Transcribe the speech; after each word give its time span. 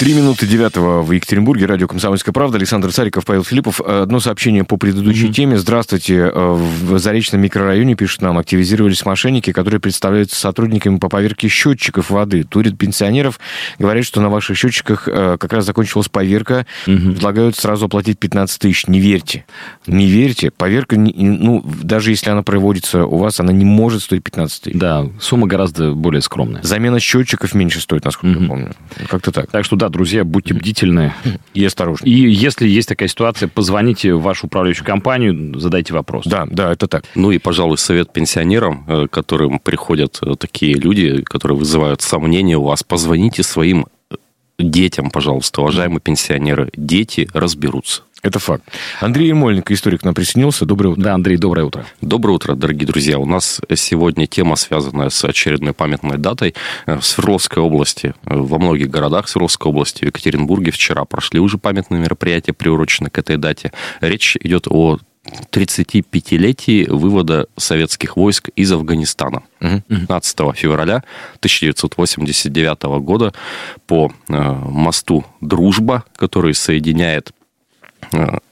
Три 0.00 0.14
минуты 0.14 0.46
девятого 0.46 1.02
в 1.02 1.12
Екатеринбурге. 1.12 1.66
Радио 1.66 1.86
«Комсомольская 1.86 2.32
правда». 2.32 2.56
Александр 2.56 2.90
Цариков, 2.90 3.26
Павел 3.26 3.44
Филиппов. 3.44 3.82
Одно 3.82 4.18
сообщение 4.18 4.64
по 4.64 4.78
предыдущей 4.78 5.26
mm-hmm. 5.26 5.32
теме. 5.34 5.58
Здравствуйте. 5.58 6.30
В 6.34 6.98
Заречном 6.98 7.42
микрорайоне, 7.42 7.96
пишут 7.96 8.22
нам, 8.22 8.38
активизировались 8.38 9.04
мошенники, 9.04 9.52
которые 9.52 9.78
представляются 9.78 10.40
сотрудниками 10.40 10.96
по 10.96 11.10
поверке 11.10 11.48
счетчиков 11.48 12.08
воды. 12.08 12.44
Турят 12.44 12.78
пенсионеров. 12.78 13.38
Говорят, 13.78 14.06
что 14.06 14.22
на 14.22 14.30
ваших 14.30 14.56
счетчиках 14.56 15.06
э, 15.06 15.36
как 15.38 15.52
раз 15.52 15.66
закончилась 15.66 16.08
поверка. 16.08 16.64
Mm-hmm. 16.86 17.12
Предлагают 17.12 17.56
сразу 17.56 17.84
оплатить 17.84 18.18
15 18.18 18.58
тысяч. 18.58 18.86
Не 18.86 19.00
верьте. 19.00 19.44
Не 19.86 20.06
верьте. 20.06 20.50
Поверка, 20.50 20.96
ну, 20.96 21.62
даже 21.82 22.08
если 22.08 22.30
она 22.30 22.42
проводится 22.42 23.04
у 23.04 23.18
вас, 23.18 23.38
она 23.38 23.52
не 23.52 23.66
может 23.66 24.00
стоить 24.00 24.24
15 24.24 24.62
тысяч. 24.62 24.78
Да, 24.78 25.06
сумма 25.20 25.46
гораздо 25.46 25.92
более 25.92 26.22
скромная. 26.22 26.62
Замена 26.62 26.98
счетчиков 27.00 27.52
меньше 27.52 27.82
стоит, 27.82 28.06
насколько 28.06 28.38
mm-hmm. 28.38 28.42
я 28.42 28.48
помню. 28.48 28.70
Как-то 29.10 29.29
так. 29.32 29.50
Так 29.50 29.64
что 29.64 29.76
да, 29.76 29.88
друзья, 29.88 30.24
будьте 30.24 30.54
бдительны. 30.54 31.12
И 31.54 31.64
осторожны. 31.64 32.06
И 32.06 32.30
если 32.30 32.68
есть 32.68 32.88
такая 32.88 33.08
ситуация, 33.08 33.48
позвоните 33.48 34.14
в 34.14 34.22
вашу 34.22 34.46
управляющую 34.46 34.86
компанию, 34.86 35.58
задайте 35.58 35.92
вопрос. 35.92 36.26
Да, 36.26 36.46
да, 36.50 36.72
это 36.72 36.86
так. 36.86 37.04
Ну 37.14 37.30
и, 37.30 37.38
пожалуй, 37.38 37.78
совет 37.78 38.12
пенсионерам, 38.12 38.84
э, 38.86 39.06
которым 39.10 39.58
приходят 39.58 40.18
э, 40.22 40.34
такие 40.38 40.74
люди, 40.74 41.22
которые 41.22 41.58
вызывают 41.58 42.02
сомнения 42.02 42.56
у 42.56 42.64
вас, 42.64 42.82
позвоните 42.82 43.42
своим 43.42 43.86
э, 44.10 44.16
детям, 44.58 45.10
пожалуйста, 45.10 45.60
уважаемые 45.62 46.00
пенсионеры. 46.00 46.70
Дети 46.76 47.28
разберутся. 47.32 48.02
Это 48.22 48.38
факт. 48.38 48.64
Андрей 49.00 49.28
Ермоленко, 49.28 49.72
историк, 49.72 50.04
нам 50.04 50.14
присоединился. 50.14 50.66
Доброе 50.66 50.90
утро. 50.90 51.02
Да, 51.02 51.14
Андрей, 51.14 51.38
доброе 51.38 51.64
утро. 51.64 51.86
Доброе 52.02 52.32
утро, 52.32 52.54
дорогие 52.54 52.86
друзья. 52.86 53.18
У 53.18 53.24
нас 53.24 53.62
сегодня 53.74 54.26
тема, 54.26 54.56
связанная 54.56 55.08
с 55.08 55.24
очередной 55.24 55.72
памятной 55.72 56.18
датой 56.18 56.54
в 56.86 57.00
Свердловской 57.00 57.62
области. 57.62 58.14
Во 58.24 58.58
многих 58.58 58.90
городах 58.90 59.28
Свердловской 59.28 59.70
области, 59.70 60.04
в 60.04 60.08
Екатеринбурге 60.08 60.70
вчера 60.70 61.06
прошли 61.06 61.40
уже 61.40 61.56
памятные 61.56 62.00
мероприятия, 62.00 62.52
приуроченные 62.52 63.10
к 63.10 63.18
этой 63.18 63.38
дате. 63.38 63.72
Речь 64.02 64.36
идет 64.40 64.66
о 64.68 64.98
35-летии 65.50 66.90
вывода 66.90 67.46
советских 67.56 68.16
войск 68.16 68.50
из 68.54 68.70
Афганистана. 68.70 69.44
15 69.60 70.38
февраля 70.54 71.04
1989 71.38 72.82
года 73.02 73.32
по 73.86 74.12
э, 74.28 74.32
мосту 74.32 75.24
«Дружба», 75.40 76.04
который 76.16 76.54
соединяет 76.54 77.32
Э, 77.32 77.39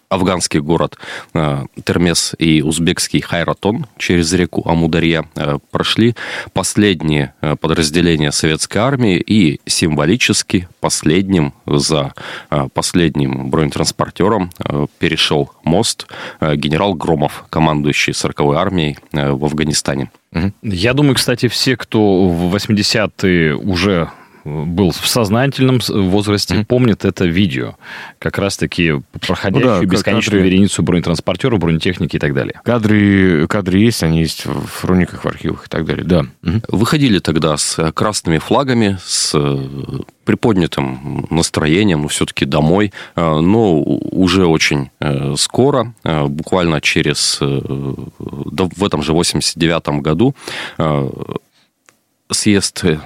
афганский 0.09 0.61
город 0.61 0.99
э, 1.35 1.65
Термес 1.85 2.35
и 2.39 2.63
узбекский 2.63 3.21
Хайратон 3.21 3.87
через 3.99 4.33
реку 4.33 4.63
Амударья 4.67 5.25
э, 5.35 5.59
прошли 5.71 6.15
последние 6.53 7.35
подразделения 7.61 8.33
советской 8.33 8.79
армии 8.79 9.19
и 9.19 9.61
символически 9.67 10.69
последним 10.81 11.53
за 11.67 12.15
последним 12.73 13.51
бронетранспортером 13.51 14.51
перешел 14.99 15.51
мост 15.65 16.07
генерал 16.41 16.95
Громов, 16.95 17.45
командующий 17.51 18.13
40-й 18.13 18.57
армией 18.57 18.99
в 19.13 19.45
Афганистане. 19.45 20.11
Я 20.63 20.95
думаю, 20.95 21.15
кстати, 21.15 21.49
все, 21.49 21.77
кто 21.77 22.29
в 22.29 22.55
80-е 22.55 23.57
уже 23.57 24.11
был 24.67 24.91
в 24.91 25.07
сознательном 25.07 25.81
возрасте, 25.89 26.55
mm-hmm. 26.55 26.65
помнит 26.67 27.05
это 27.05 27.25
видео. 27.25 27.77
Как 28.19 28.39
раз-таки 28.39 28.95
проходящую 29.27 29.75
ну, 29.75 29.81
да, 29.81 29.87
бесконечную 29.87 30.41
кадры... 30.41 30.51
вереницу 30.51 30.83
бронетранспортеров, 30.83 31.59
бронетехники 31.59 32.17
и 32.17 32.19
так 32.19 32.35
далее. 32.35 32.61
Кадры, 32.65 33.47
кадры 33.49 33.79
есть, 33.79 34.03
они 34.03 34.21
есть 34.21 34.47
в 34.47 34.81
хрониках, 34.81 35.25
в 35.25 35.29
архивах 35.29 35.67
и 35.67 35.69
так 35.69 35.85
далее, 35.85 36.05
да. 36.05 36.27
Mm-hmm. 36.43 36.65
Выходили 36.69 37.19
тогда 37.19 37.57
с 37.57 37.93
красными 37.93 38.39
флагами, 38.39 38.99
с 39.05 39.33
э, 39.35 39.59
приподнятым 40.25 41.27
настроением, 41.31 42.03
ну, 42.03 42.09
все-таки 42.09 42.45
домой, 42.45 42.93
э, 43.17 43.41
но 43.41 43.81
уже 43.83 44.47
очень 44.47 44.91
э, 45.01 45.35
скоро, 45.37 45.95
буквально 46.05 46.81
через, 46.81 47.39
в 47.41 48.85
этом 48.85 49.03
же 49.03 49.13
89 49.13 49.89
году, 50.01 50.35
съезд 52.31 52.85
э, 52.85 52.99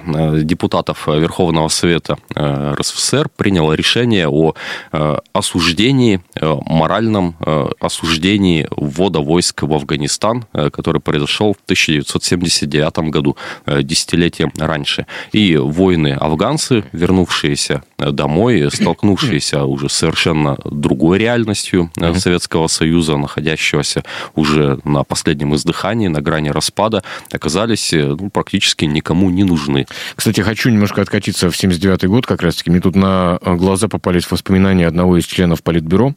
депутатов 0.43 1.07
Верховного 1.07 1.69
Совета 1.69 2.17
э, 2.35 2.73
РСФСР 2.77 3.29
принял 3.35 3.73
решение 3.73 4.27
о 4.27 4.53
э, 4.91 5.17
осуждении, 5.33 6.21
моральном 6.41 7.35
осуждении 7.79 8.67
ввода 8.71 9.19
войск 9.19 9.63
в 9.63 9.73
Афганистан, 9.73 10.45
который 10.51 10.99
произошел 10.99 11.53
в 11.53 11.63
1979 11.65 13.09
году, 13.09 13.37
десятилетием 13.67 14.51
раньше. 14.57 15.05
И 15.31 15.55
воины-афганцы, 15.55 16.83
вернувшиеся 16.91 17.83
домой, 17.97 18.69
столкнувшиеся 18.71 19.63
уже 19.63 19.89
совершенно 19.89 20.57
другой 20.65 21.19
реальностью 21.19 21.91
Советского 22.17 22.67
Союза, 22.67 23.17
находящегося 23.17 24.03
уже 24.35 24.79
на 24.83 25.03
последнем 25.03 25.55
издыхании, 25.55 26.07
на 26.07 26.21
грани 26.21 26.49
распада, 26.49 27.03
оказались 27.31 27.91
ну, 27.93 28.29
практически 28.29 28.85
никому 28.85 29.12
никому 29.13 29.29
не 29.29 29.43
нужны. 29.43 29.85
Кстати, 30.15 30.41
хочу 30.41 30.69
немножко 30.69 31.01
откатиться 31.01 31.49
в 31.49 31.57
79 31.57 32.05
год 32.05 32.25
как 32.25 32.41
раз-таки. 32.41 32.71
Мне 32.71 32.79
тут 32.79 32.95
на 32.95 33.39
глаза 33.43 33.87
попались 33.87 34.29
воспоминания 34.29 34.87
одного 34.87 35.17
из 35.17 35.25
членов 35.25 35.61
Политбюро. 35.61 36.15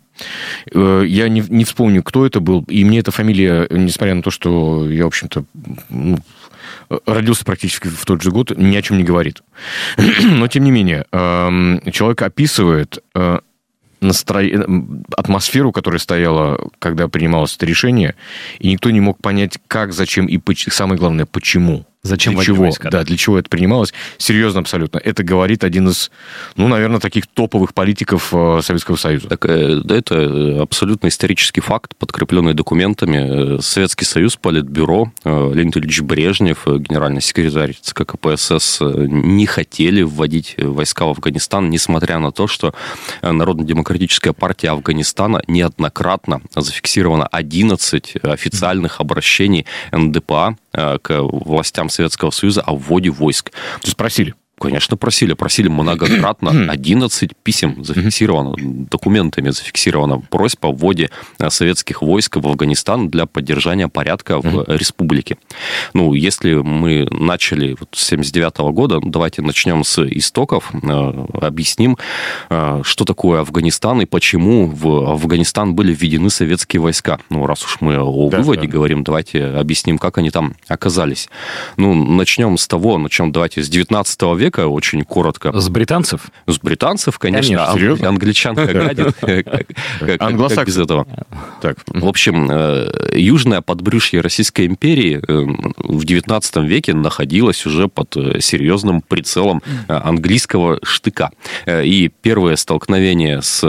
Э, 0.72 1.04
я 1.06 1.28
не, 1.28 1.42
не 1.48 1.64
вспомню, 1.64 2.02
кто 2.02 2.26
это 2.26 2.40
был. 2.40 2.64
И 2.68 2.84
мне 2.84 3.00
эта 3.00 3.10
фамилия, 3.10 3.66
несмотря 3.70 4.14
на 4.14 4.22
то, 4.22 4.30
что 4.30 4.90
я, 4.90 5.04
в 5.04 5.08
общем-то, 5.08 5.44
ну, 5.90 6.18
родился 7.06 7.44
практически 7.44 7.88
в 7.88 8.04
тот 8.04 8.22
же 8.22 8.30
год, 8.30 8.56
ни 8.56 8.76
о 8.76 8.82
чем 8.82 8.98
не 8.98 9.04
говорит. 9.04 9.42
Но, 10.22 10.48
тем 10.48 10.64
не 10.64 10.70
менее, 10.70 11.04
эм, 11.12 11.80
человек 11.92 12.22
описывает 12.22 13.02
э, 13.14 13.40
атмосферу, 15.16 15.72
которая 15.72 15.98
стояла, 15.98 16.58
когда 16.78 17.08
принималось 17.08 17.56
это 17.56 17.66
решение, 17.66 18.14
и 18.58 18.68
никто 18.70 18.90
не 18.90 19.00
мог 19.00 19.20
понять, 19.20 19.58
как, 19.68 19.92
зачем 19.92 20.26
и, 20.26 20.40
самое 20.70 20.98
главное, 20.98 21.26
почему. 21.26 21.84
Зачем 22.06 22.34
для 22.34 22.44
чего? 22.44 22.64
Войска, 22.64 22.90
да, 22.90 23.04
для 23.04 23.16
чего 23.16 23.38
это 23.38 23.48
принималось? 23.48 23.92
Серьезно 24.18 24.60
абсолютно. 24.60 24.98
Это 24.98 25.22
говорит 25.22 25.64
один 25.64 25.88
из, 25.88 26.10
ну, 26.56 26.68
наверное, 26.68 27.00
таких 27.00 27.26
топовых 27.26 27.74
политиков 27.74 28.32
э, 28.32 28.60
Советского 28.62 28.96
Союза. 28.96 29.28
Так, 29.28 29.44
э, 29.46 29.80
это 29.88 30.62
абсолютно 30.62 31.08
исторический 31.08 31.60
факт, 31.60 31.96
подкрепленный 31.96 32.54
документами. 32.54 33.60
Советский 33.60 34.04
Союз, 34.04 34.36
Политбюро, 34.36 35.12
э, 35.24 35.52
Леонид 35.54 35.76
Ильич 35.76 36.00
Брежнев, 36.00 36.66
генеральный 36.66 37.20
секретарь 37.20 37.76
ЦК 37.80 38.06
КПСС, 38.06 38.80
не 38.80 39.46
хотели 39.46 40.02
вводить 40.02 40.54
войска 40.58 41.06
в 41.06 41.10
Афганистан, 41.10 41.70
несмотря 41.70 42.18
на 42.18 42.30
то, 42.32 42.46
что 42.46 42.74
Народно-демократическая 43.22 44.32
партия 44.32 44.70
Афганистана 44.70 45.42
неоднократно 45.48 46.40
зафиксировано 46.54 47.26
11 47.26 48.16
официальных 48.22 49.00
обращений 49.00 49.66
НДПА 49.92 50.56
к 51.02 51.20
властям 51.20 51.88
Советского 51.88 52.30
Союза 52.30 52.62
о 52.62 52.74
вводе 52.74 53.10
войск. 53.10 53.50
То 53.50 53.84
есть 53.84 53.96
просили? 53.96 54.34
Конечно, 54.58 54.96
просили. 54.96 55.34
Просили 55.34 55.68
многократно. 55.68 56.70
11 56.70 57.32
писем 57.42 57.84
зафиксировано, 57.84 58.54
документами 58.56 59.50
зафиксирована 59.50 60.18
просьба 60.18 60.68
о 60.68 60.72
вводе 60.72 61.10
э, 61.38 61.50
советских 61.50 62.02
войск 62.02 62.36
в 62.36 62.46
Афганистан 62.46 63.08
для 63.10 63.26
поддержания 63.26 63.88
порядка 63.88 64.40
в 64.40 64.64
республике. 64.68 65.36
Ну, 65.92 66.14
если 66.14 66.54
мы 66.54 67.06
начали 67.10 67.76
вот 67.78 67.90
с 67.92 68.06
79 68.06 68.58
года, 68.72 69.00
ну, 69.00 69.10
давайте 69.10 69.42
начнем 69.42 69.84
с 69.84 70.02
истоков, 70.06 70.70
э, 70.72 71.26
объясним, 71.42 71.98
э, 72.48 72.80
что 72.82 73.04
такое 73.04 73.40
Афганистан 73.40 74.00
и 74.00 74.06
почему 74.06 74.68
в 74.68 75.10
Афганистан 75.10 75.74
были 75.74 75.92
введены 75.92 76.30
советские 76.30 76.80
войска. 76.80 77.18
Ну, 77.30 77.46
раз 77.46 77.64
уж 77.64 77.78
мы 77.80 77.98
о 77.98 78.30
да, 78.30 78.38
выводе 78.38 78.62
да. 78.62 78.68
говорим, 78.68 79.04
давайте 79.04 79.44
объясним, 79.44 79.98
как 79.98 80.18
они 80.18 80.30
там 80.30 80.54
оказались. 80.68 81.28
Ну, 81.76 81.94
начнем 81.94 82.56
с 82.56 82.66
того, 82.66 82.98
начнем 82.98 83.32
давайте 83.32 83.62
с 83.62 83.68
19 83.68 84.22
века, 84.36 84.45
века, 84.46 84.66
очень 84.66 85.04
коротко. 85.04 85.52
С 85.58 85.68
британцев? 85.68 86.30
С 86.46 86.58
британцев, 86.58 87.18
конечно. 87.18 87.66
конечно 87.66 88.08
Англичанка 88.08 88.66
гадит. 88.66 89.14
Как 90.18 90.66
без 90.66 90.78
этого? 90.78 91.06
Так. 91.60 91.78
В 91.86 92.06
общем, 92.06 92.48
э, 92.50 92.90
южное 93.14 93.60
подбрюшье 93.60 94.20
Российской 94.20 94.66
империи 94.66 95.20
э, 95.26 95.46
в 95.78 96.04
19 96.04 96.56
веке 96.56 96.94
находилось 96.94 97.66
уже 97.66 97.88
под 97.88 98.16
э, 98.16 98.40
серьезным 98.40 99.02
прицелом 99.02 99.62
английского 99.88 100.78
штыка. 100.82 101.30
И 101.66 102.10
первое 102.22 102.56
столкновение 102.56 103.42
с 103.42 103.64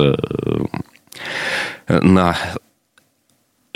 на 1.88 2.38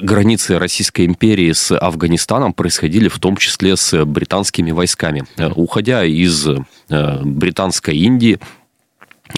границы 0.01 0.59
Российской 0.59 1.06
империи 1.06 1.51
с 1.51 1.75
Афганистаном 1.75 2.53
происходили 2.53 3.07
в 3.07 3.19
том 3.19 3.38
числе 3.38 3.75
с 3.75 4.06
британскими 4.06 4.71
войсками. 4.71 5.24
Уходя 5.56 6.03
из 6.03 6.48
британской 6.89 7.98
Индии, 7.98 8.39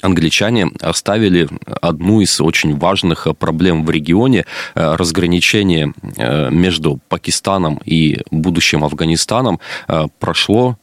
англичане 0.01 0.71
оставили 0.81 1.48
одну 1.81 2.21
из 2.21 2.39
очень 2.42 2.77
важных 2.77 3.27
проблем 3.38 3.86
в 3.86 3.89
регионе 3.89 4.45
э, 4.75 4.95
разграничение 4.95 5.94
э, 6.18 6.50
между 6.50 7.00
Пакистаном 7.10 7.80
и 7.86 8.21
будущим 8.31 8.83
Афганистаном 8.83 9.60
э, 9.88 10.07
прошло 10.19 10.77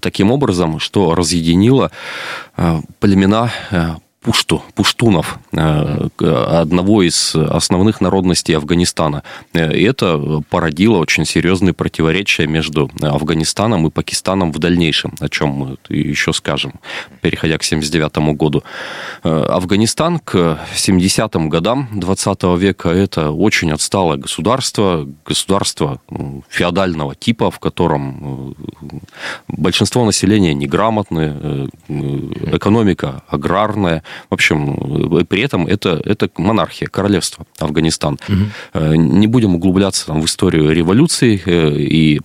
таким 0.00 0.30
образом, 0.30 0.80
что 0.80 1.14
разъединило 1.14 1.90
племена 3.00 3.50
пушту, 4.24 4.62
пуштунов, 4.74 5.38
э, 5.52 6.08
одного 6.18 7.02
из 7.02 7.36
основных 7.36 8.00
народностей 8.00 8.56
Афганистана. 8.56 9.22
Э, 9.52 9.76
и 9.76 9.82
это 9.84 10.42
породило 10.48 10.96
очень 10.96 11.26
серьезные 11.26 11.74
противоречия 11.74 12.46
между 12.46 12.90
Афганистаном 13.02 13.86
и 13.86 13.90
Пакистаном 13.90 14.50
в 14.50 14.58
дальнейшем, 14.58 15.12
о 15.20 15.28
чем 15.28 15.48
мы 15.48 15.76
еще 15.90 16.32
скажем, 16.32 16.72
переходя 17.20 17.58
к 17.58 17.62
1979 17.62 18.36
году. 18.36 18.64
Э, 19.22 19.46
Афганистан 19.50 20.18
к 20.18 20.58
70-м 20.74 21.50
годам 21.50 21.88
20 21.92 22.42
века– 22.56 22.88
это 22.90 23.30
очень 23.30 23.72
отсталое 23.72 24.16
государство, 24.16 25.06
государство 25.26 26.00
феодального 26.48 27.14
типа, 27.14 27.50
в 27.50 27.58
котором 27.58 28.56
большинство 29.48 30.04
населения 30.06 30.54
неграмотные, 30.54 31.68
экономика 31.88 33.22
аграрная, 33.28 34.02
в 34.30 34.34
общем, 34.34 35.24
при 35.26 35.42
этом 35.42 35.66
это, 35.66 36.00
это 36.04 36.28
монархия, 36.36 36.88
королевство 36.88 37.46
Афганистан. 37.58 38.18
Угу. 38.28 38.94
Не 38.94 39.26
будем 39.26 39.54
углубляться 39.54 40.06
там, 40.06 40.20
в 40.20 40.26
историю 40.26 40.70
революции 40.72 41.40
э, 41.44 41.76
и 41.78 42.20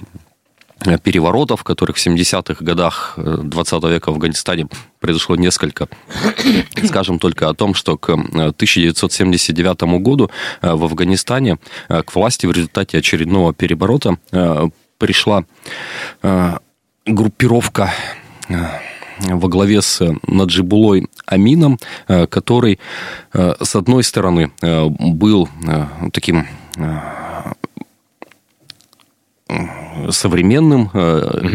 переворотов, 1.03 1.63
которых 1.63 1.97
в 1.97 2.06
70-х 2.06 2.63
годах 2.63 3.15
20 3.18 3.83
века 3.83 4.12
в 4.12 4.13
Афганистане 4.13 4.68
произошло 5.00 5.36
несколько. 5.36 5.89
Скажем 6.86 7.19
только 7.19 7.50
о 7.50 7.53
том, 7.53 7.74
что 7.74 7.97
к 7.97 8.09
1979 8.09 9.81
году 10.01 10.31
в 10.62 10.83
Афганистане 10.83 11.57
к 11.89 12.15
власти 12.15 12.45
в 12.45 12.51
результате 12.53 12.97
очередного 12.97 13.53
переворота 13.53 14.19
пришла 14.97 15.44
группировка 17.06 17.92
во 19.19 19.48
главе 19.48 19.81
с 19.81 20.01
э, 20.01 20.13
Наджибулой 20.27 21.07
Амином, 21.25 21.80
э, 22.07 22.27
который, 22.27 22.80
э, 23.33 23.54
с 23.62 23.75
одной 23.75 24.04
стороны, 24.04 24.51
был 24.62 25.50
таким 26.13 26.45
современным 30.10 30.89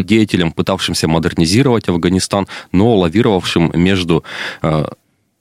деятелем, 0.05 0.53
пытавшимся 0.53 1.09
модернизировать 1.09 1.89
Афганистан, 1.89 2.47
но 2.73 2.97
лавировавшим 2.97 3.71
между 3.75 4.25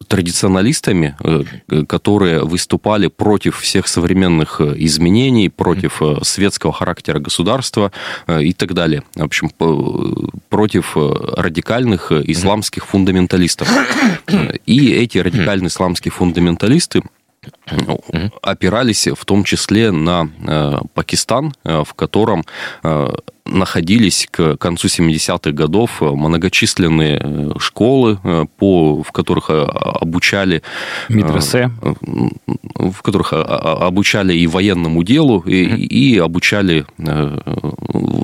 традиционалистами, 0.07 1.15
э, 1.23 1.43
которые 1.87 2.43
выступали 2.43 3.07
против 3.07 3.59
всех 3.59 3.87
современных 3.87 4.61
э, 4.61 4.73
изменений, 4.77 5.49
против 5.49 6.01
э, 6.01 6.17
светского 6.23 6.73
характера 6.73 7.19
государства 7.19 7.91
и 8.27 8.53
так 8.53 8.73
далее. 8.73 9.03
В 9.15 9.23
общем, 9.23 9.49
против 10.49 10.95
радикальных 10.95 12.11
исламских 12.11 12.85
фундаменталистов. 12.85 13.67
И 14.65 14.91
эти 14.91 15.17
радикальные 15.17 15.67
исламские 15.67 16.11
фундаменталисты 16.11 17.01
опирались 18.41 19.07
в 19.07 19.25
том 19.25 19.43
числе 19.43 19.91
на 19.91 20.29
Пакистан, 20.93 21.53
в 21.63 21.93
котором 21.95 22.43
находились 23.45 24.27
к 24.31 24.57
концу 24.57 24.87
70-х 24.87 25.51
годов 25.51 26.01
многочисленные 26.01 27.21
э, 27.21 27.51
школы, 27.59 28.19
э, 28.23 28.45
по, 28.57 29.03
в 29.03 29.11
которых 29.11 29.49
э, 29.49 29.63
обучали... 29.63 30.61
Медресе. 31.09 31.71
В 32.75 33.01
которых 33.01 33.33
обучали 33.33 34.33
и 34.33 34.47
военному 34.47 35.03
делу, 35.03 35.43
и, 35.45 35.65
mm-hmm. 35.65 35.77
и 35.77 36.17
обучали... 36.17 36.85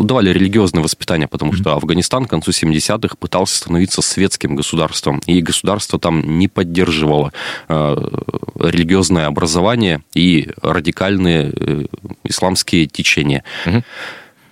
Давали 0.03 0.31
религиозное 0.31 0.83
воспитание, 0.83 1.27
потому 1.27 1.53
что 1.53 1.73
Афганистан 1.73 2.25
к 2.25 2.29
концу 2.29 2.51
70-х 2.51 3.15
пытался 3.19 3.57
становиться 3.57 4.01
светским 4.01 4.55
государством, 4.55 5.21
и 5.25 5.41
государство 5.41 5.99
там 5.99 6.39
не 6.39 6.47
поддерживало 6.47 7.31
религиозное 7.67 9.27
образование 9.27 10.01
и 10.13 10.49
радикальные 10.61 11.87
исламские 12.23 12.87
течения. 12.87 13.43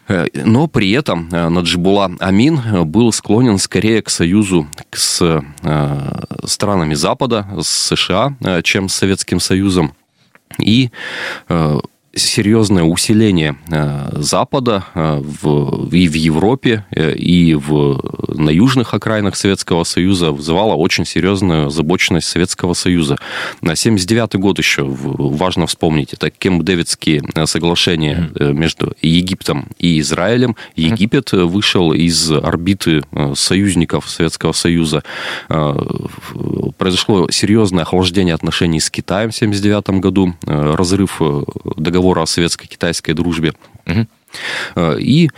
Э, 0.07 0.27
но 0.33 0.67
при 0.67 0.91
этом 0.91 1.29
э, 1.31 1.49
Наджибула 1.49 2.11
Амин 2.19 2.59
э, 2.59 2.83
был 2.83 3.11
склонен 3.11 3.57
скорее 3.57 4.01
к 4.01 4.09
союзу 4.09 4.67
с 4.91 5.43
странами 6.45 6.93
Запада, 6.93 7.47
с 7.59 7.67
США, 7.67 8.35
чем 8.63 8.89
с 8.89 8.95
Советским 8.95 9.39
Союзом. 9.39 9.93
И 10.59 10.91
серьезное 12.17 12.83
усиление 12.83 13.55
э, 13.69 14.09
Запада 14.13 14.85
э, 14.93 15.21
в, 15.41 15.89
и 15.93 16.07
в 16.07 16.13
Европе, 16.13 16.85
э, 16.91 17.13
и 17.13 17.53
в, 17.53 18.01
на 18.27 18.49
южных 18.49 18.93
окраинах 18.93 19.35
Советского 19.35 19.83
Союза 19.83 20.31
вызывало 20.31 20.73
очень 20.73 21.05
серьезную 21.05 21.67
озабоченность 21.67 22.27
Советского 22.27 22.73
Союза. 22.73 23.17
На 23.61 23.75
79 23.75 24.35
год 24.35 24.57
еще 24.57 24.83
важно 24.85 25.67
вспомнить, 25.67 26.13
это 26.13 26.27
Кемп-Дэвидские 26.27 27.45
соглашения 27.45 28.29
между 28.39 28.95
Египтом 29.01 29.67
и 29.77 29.99
Израилем. 29.99 30.55
Египет 30.75 31.31
вышел 31.31 31.93
из 31.93 32.31
орбиты 32.31 33.03
союзников 33.35 34.09
Советского 34.09 34.51
Союза. 34.53 35.03
Произошло 36.77 37.29
серьезное 37.29 37.83
охлаждение 37.83 38.33
отношений 38.35 38.79
с 38.79 38.89
Китаем 38.89 39.31
в 39.31 39.35
79 39.35 39.89
году, 40.01 40.33
разрыв 40.45 41.21
договора 41.77 42.06
договора 42.07 42.21
о 42.21 42.25
советско-китайской 42.25 43.13
дружбе. 43.13 43.53
Угу. 43.85 44.97
И 44.99 45.29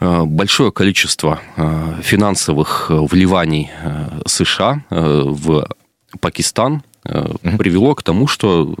э, 0.00 0.22
большое 0.24 0.72
количество 0.72 1.40
э, 1.56 2.00
финансовых 2.02 2.90
вливаний 2.90 3.70
США 4.26 4.84
в 4.90 5.68
Пакистан 6.20 6.82
привело 7.02 7.94
к 7.94 8.02
тому, 8.02 8.26
что 8.26 8.74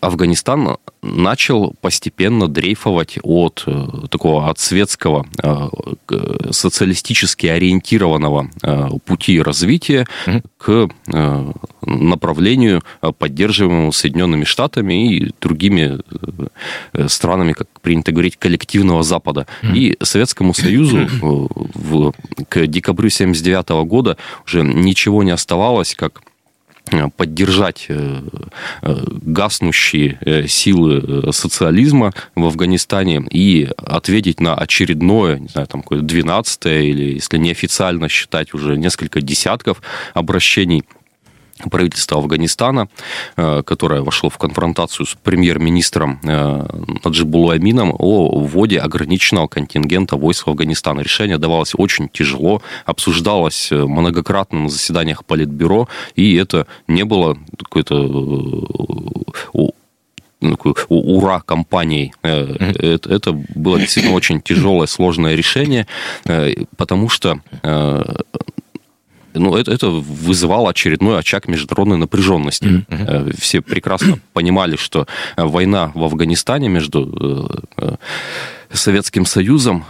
Афганистан 0.00 0.76
начал 1.02 1.74
постепенно 1.80 2.48
дрейфовать 2.48 3.18
от 3.22 3.64
э, 3.66 3.86
такого 4.10 4.48
от 4.48 4.58
светского 4.58 5.26
э, 5.42 5.68
социалистически 6.50 7.46
ориентированного 7.46 8.50
э, 8.62 8.88
пути 9.04 9.40
развития 9.40 10.06
mm-hmm. 10.26 10.42
к 10.58 10.88
направлению, 11.82 12.82
поддерживаемому 13.18 13.92
Соединенными 13.92 14.44
Штатами 14.44 15.16
и 15.16 15.32
другими 15.40 16.00
странами, 17.06 17.52
как 17.52 17.68
принято 17.80 18.10
говорить, 18.10 18.36
коллективного 18.36 19.04
Запада. 19.04 19.46
Mm-hmm. 19.62 19.76
И 19.76 19.96
Советскому 20.02 20.52
Союзу 20.52 21.08
в, 21.20 22.12
к 22.48 22.66
декабрю 22.66 23.06
1979 23.06 23.86
года 23.86 24.16
уже 24.44 24.62
ничего 24.62 25.22
не 25.22 25.30
оставалось, 25.30 25.94
как 25.94 26.22
Э, 26.22 26.35
поддержать 27.16 27.86
э, 27.88 28.22
э, 28.82 29.04
гаснущие 29.22 30.46
силы 30.48 31.32
социализма 31.32 32.12
в 32.34 32.44
Афганистане 32.44 33.26
и 33.30 33.68
ответить 33.76 34.40
на 34.40 34.54
очередное, 34.54 35.38
не 35.38 35.48
знаю, 35.48 35.66
там, 35.66 35.82
какое 35.82 36.00
12 36.00 36.66
или, 36.66 37.14
если 37.14 37.38
неофициально 37.38 38.08
считать, 38.08 38.54
уже 38.54 38.76
несколько 38.76 39.20
десятков 39.20 39.82
обращений 40.14 40.84
правительства 41.70 42.18
Афганистана, 42.18 42.88
э, 43.36 43.62
которое 43.64 44.02
вошло 44.02 44.30
в 44.30 44.38
конфронтацию 44.38 45.06
с 45.06 45.14
премьер-министром 45.14 46.20
э, 46.22 46.66
Наджибулу 47.04 47.50
Амином 47.50 47.94
о 47.98 48.40
вводе 48.40 48.78
ограниченного 48.78 49.46
контингента 49.48 50.16
войск 50.16 50.46
в 50.46 50.50
Афганистан. 50.50 51.00
Решение 51.00 51.38
давалось 51.38 51.72
очень 51.76 52.08
тяжело, 52.08 52.62
обсуждалось 52.84 53.72
э, 53.72 53.76
многократно 53.76 54.60
на 54.60 54.68
заседаниях 54.68 55.24
Политбюро, 55.24 55.88
и 56.14 56.36
это 56.36 56.66
не 56.88 57.04
было 57.04 57.38
какой-то 57.58 57.96
ура 60.88 61.40
компанией. 61.40 62.12
Это, 62.22 63.10
это 63.10 63.32
было 63.32 63.78
действительно 63.78 64.14
очень 64.14 64.40
тяжелое, 64.42 64.86
сложное 64.86 65.34
решение, 65.34 65.86
потому 66.76 67.08
что 67.08 67.40
ну, 69.38 69.56
это, 69.56 69.72
это 69.72 69.88
вызывало 69.88 70.70
очередной 70.70 71.18
очаг 71.18 71.48
международной 71.48 71.96
напряженности. 71.96 72.64
Mm-hmm. 72.88 73.40
Все 73.40 73.60
прекрасно 73.60 74.18
понимали, 74.32 74.76
что 74.76 75.06
война 75.36 75.92
в 75.94 76.04
Афганистане 76.04 76.68
между 76.68 77.62
э, 77.78 77.96
Советским 78.76 79.26
Союзом 79.26 79.84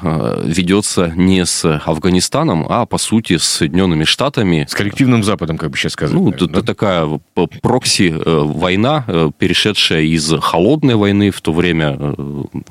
ведется 0.44 1.12
не 1.16 1.44
с 1.44 1.64
Афганистаном, 1.64 2.66
а, 2.68 2.86
по 2.86 2.98
сути, 2.98 3.36
с 3.36 3.44
Соединенными 3.44 4.04
Штатами. 4.04 4.66
С 4.68 4.74
коллективным 4.74 5.22
Западом, 5.24 5.58
как 5.58 5.70
бы 5.70 5.76
сейчас 5.76 5.92
сказать. 5.92 6.14
Ну, 6.14 6.30
это 6.30 6.46
да? 6.46 6.62
такая 6.62 7.20
прокси-война, 7.34 9.32
перешедшая 9.38 10.02
из 10.02 10.32
холодной 10.40 10.94
войны, 10.94 11.30
в 11.30 11.40
то 11.40 11.52
время 11.52 12.14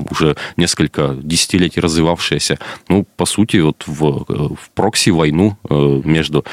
уже 0.10 0.36
несколько 0.58 1.16
десятилетий 1.22 1.80
развивавшаяся, 1.80 2.60
ну, 2.88 3.06
по 3.16 3.26
сути, 3.26 3.58
вот 3.58 3.84
в, 3.86 4.26
в 4.56 4.70
прокси-войну 4.74 5.58
между 5.70 6.46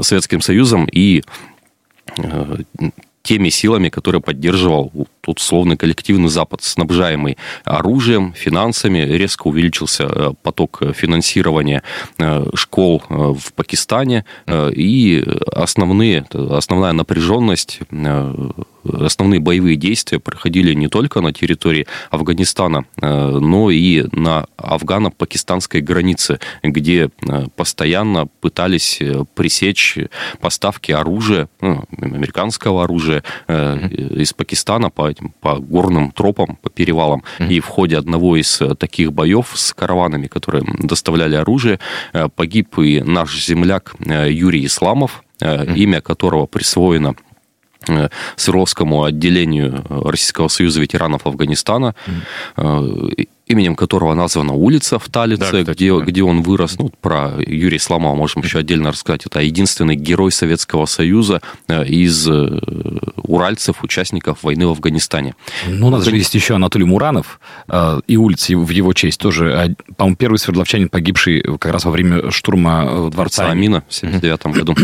Советским 0.00 0.40
Союзом 0.40 0.86
и 0.90 1.22
э, 2.18 2.56
теми 3.24 3.48
силами, 3.48 3.88
которые 3.88 4.20
поддерживал 4.20 4.92
тут 5.20 5.38
условный 5.38 5.76
коллективный 5.76 6.28
Запад, 6.28 6.62
снабжаемый 6.62 7.36
оружием, 7.64 8.34
финансами. 8.34 8.98
Резко 8.98 9.48
увеличился 9.48 10.04
э, 10.04 10.32
поток 10.42 10.82
финансирования 10.94 11.82
э, 12.18 12.46
школ 12.54 13.02
в 13.08 13.52
Пакистане. 13.54 14.24
И 14.46 15.24
основные, 15.52 16.26
основная 16.32 16.92
напряженность 16.92 17.80
основные 18.84 19.40
боевые 19.40 19.76
действия 19.76 20.18
проходили 20.18 20.74
не 20.74 20.88
только 20.88 21.20
на 21.20 21.32
территории 21.32 21.86
Афганистана, 22.10 22.84
э, 23.00 23.38
но 23.38 23.70
и 23.70 24.04
на 24.12 24.46
афгано-пакистанской 24.56 25.80
границе, 25.80 26.40
где 26.62 27.08
э, 27.08 27.46
постоянно 27.56 28.26
пытались 28.40 28.98
э, 29.00 29.24
пресечь 29.34 29.98
поставки 30.40 30.92
оружия, 30.92 31.48
ну, 31.60 31.84
американского 32.00 32.84
оружия 32.84 33.22
из 33.48 34.32
Пакистана 34.32 34.90
по, 34.90 35.10
этим, 35.10 35.32
по 35.40 35.56
горным 35.56 36.10
тропам, 36.12 36.56
по 36.56 36.70
перевалам. 36.70 37.22
И 37.38 37.60
в 37.60 37.66
ходе 37.66 37.98
одного 37.98 38.36
из 38.36 38.60
таких 38.78 39.12
боев 39.12 39.52
с 39.54 39.72
караванами, 39.72 40.26
которые 40.26 40.64
доставляли 40.78 41.34
оружие, 41.34 41.78
погиб 42.36 42.78
и 42.78 43.00
наш 43.02 43.44
земляк 43.44 43.94
Юрий 44.00 44.66
Исламов, 44.66 45.24
имя 45.40 46.00
которого 46.00 46.46
присвоено 46.46 47.14
Э, 47.88 48.08
Свердловскому 48.36 49.04
отделению 49.04 49.84
Российского 49.88 50.48
союза 50.48 50.80
ветеранов 50.80 51.26
Афганистана, 51.26 51.94
mm. 52.56 53.28
именем 53.46 53.74
которого 53.74 54.14
названа 54.14 54.52
улица 54.52 54.98
в 54.98 55.08
Талице, 55.08 55.40
да, 55.40 55.46
кстати, 55.46 55.70
где, 55.70 55.96
да. 55.96 56.04
где 56.04 56.22
он 56.22 56.42
вырос. 56.42 56.78
Ну, 56.78 56.90
про 57.00 57.32
Юрия 57.38 57.78
Сломова 57.78 58.14
можем 58.14 58.42
еще 58.42 58.58
отдельно 58.58 58.90
рассказать. 58.90 59.26
Это 59.26 59.40
единственный 59.40 59.96
герой 59.96 60.32
Советского 60.32 60.86
Союза 60.86 61.40
э, 61.68 61.86
из 61.86 62.28
уральцев, 63.16 63.82
участников 63.82 64.42
войны 64.42 64.66
в 64.66 64.70
Афганистане. 64.70 65.34
Ну, 65.66 65.88
у 65.88 65.90
нас 65.90 66.04
же 66.04 66.16
есть 66.16 66.34
еще 66.34 66.54
Анатолий 66.54 66.84
Муранов 66.84 67.40
и 68.06 68.16
улица 68.16 68.56
в 68.56 68.70
его 68.70 68.92
честь 68.92 69.20
тоже. 69.20 69.52
А, 69.54 69.92
по-моему, 69.94 70.16
первый 70.16 70.36
свердловчанин, 70.36 70.88
погибший 70.88 71.42
как 71.42 71.72
раз 71.72 71.84
во 71.84 71.90
время 71.90 72.30
штурма 72.30 73.10
дворца 73.10 73.50
Амина 73.50 73.82
в 73.88 73.96
1979 73.96 74.56
году. 74.56 74.74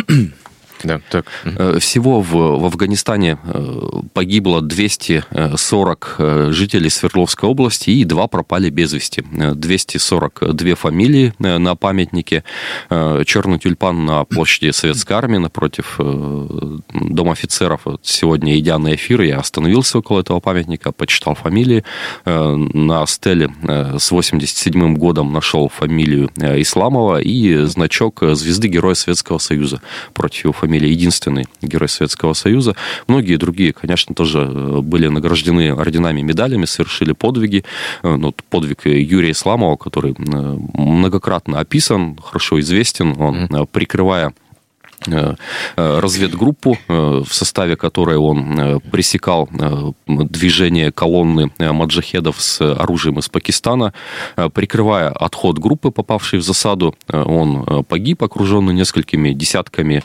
Да, 0.82 1.00
так. 1.10 1.26
Э, 1.44 1.78
всего 1.78 2.20
в, 2.20 2.32
в 2.32 2.64
Афганистане 2.64 3.38
э, 3.42 3.80
погибло 4.12 4.62
240 4.62 6.14
э, 6.18 6.48
жителей 6.52 6.90
Свердловской 6.90 7.48
области 7.48 7.90
и 7.90 8.04
два 8.04 8.26
пропали 8.28 8.70
без 8.70 8.92
вести. 8.92 9.22
242 9.30 10.74
фамилии 10.74 11.34
на 11.38 11.74
памятнике. 11.74 12.44
Черный 12.88 13.58
тюльпан 13.58 14.04
на 14.04 14.24
площади 14.24 14.70
Советской 14.70 15.12
Армии 15.14 15.38
напротив 15.38 15.98
Дома 15.98 17.32
офицеров. 17.32 17.86
Сегодня, 18.02 18.58
идя 18.58 18.78
на 18.78 18.94
эфир, 18.94 19.22
я 19.22 19.38
остановился 19.38 19.98
около 19.98 20.20
этого 20.20 20.40
памятника, 20.40 20.92
почитал 20.92 21.34
фамилии. 21.34 21.84
На 22.24 23.06
стеле 23.06 23.50
с 23.62 24.10
87 24.10 24.94
годом 24.96 25.32
нашел 25.32 25.68
фамилию 25.68 26.30
Исламова 26.36 27.20
и 27.20 27.64
значок 27.64 28.22
звезды 28.22 28.68
Героя 28.68 28.94
Советского 28.94 29.38
Союза 29.38 29.80
против 30.14 30.44
его 30.44 30.52
фамилии 30.52 30.69
фамилия, 30.70 30.92
единственный 30.92 31.46
герой 31.62 31.88
Советского 31.88 32.32
Союза. 32.32 32.76
Многие 33.08 33.36
другие, 33.36 33.72
конечно, 33.72 34.14
тоже 34.14 34.38
э, 34.38 34.80
были 34.82 35.08
награждены 35.08 35.74
орденами, 35.74 36.20
медалями, 36.20 36.64
совершили 36.64 37.12
подвиги. 37.12 37.64
Э, 38.04 38.14
ну, 38.14 38.32
подвиг 38.50 38.86
Юрия 38.86 39.32
Исламова, 39.32 39.76
который 39.76 40.12
э, 40.12 40.14
многократно 40.74 41.58
описан, 41.58 42.16
хорошо 42.22 42.60
известен, 42.60 43.16
он, 43.18 43.66
прикрывая 43.72 44.32
разведгруппу, 45.76 46.78
э, 46.88 47.22
в 47.26 47.32
составе 47.32 47.76
которой 47.76 48.16
он 48.16 48.80
пресекал 48.90 49.48
движение 50.06 50.92
колонны 50.92 51.50
маджахедов 51.58 52.40
с 52.40 52.60
оружием 52.60 53.18
из 53.18 53.28
Пакистана. 53.28 53.92
Прикрывая 54.54 55.08
отход 55.10 55.58
группы, 55.58 55.90
попавшей 55.90 56.38
в 56.38 56.42
засаду, 56.42 56.94
он 57.08 57.84
погиб, 57.84 58.22
окруженный 58.22 58.74
несколькими 58.74 59.32
десятками 59.32 60.02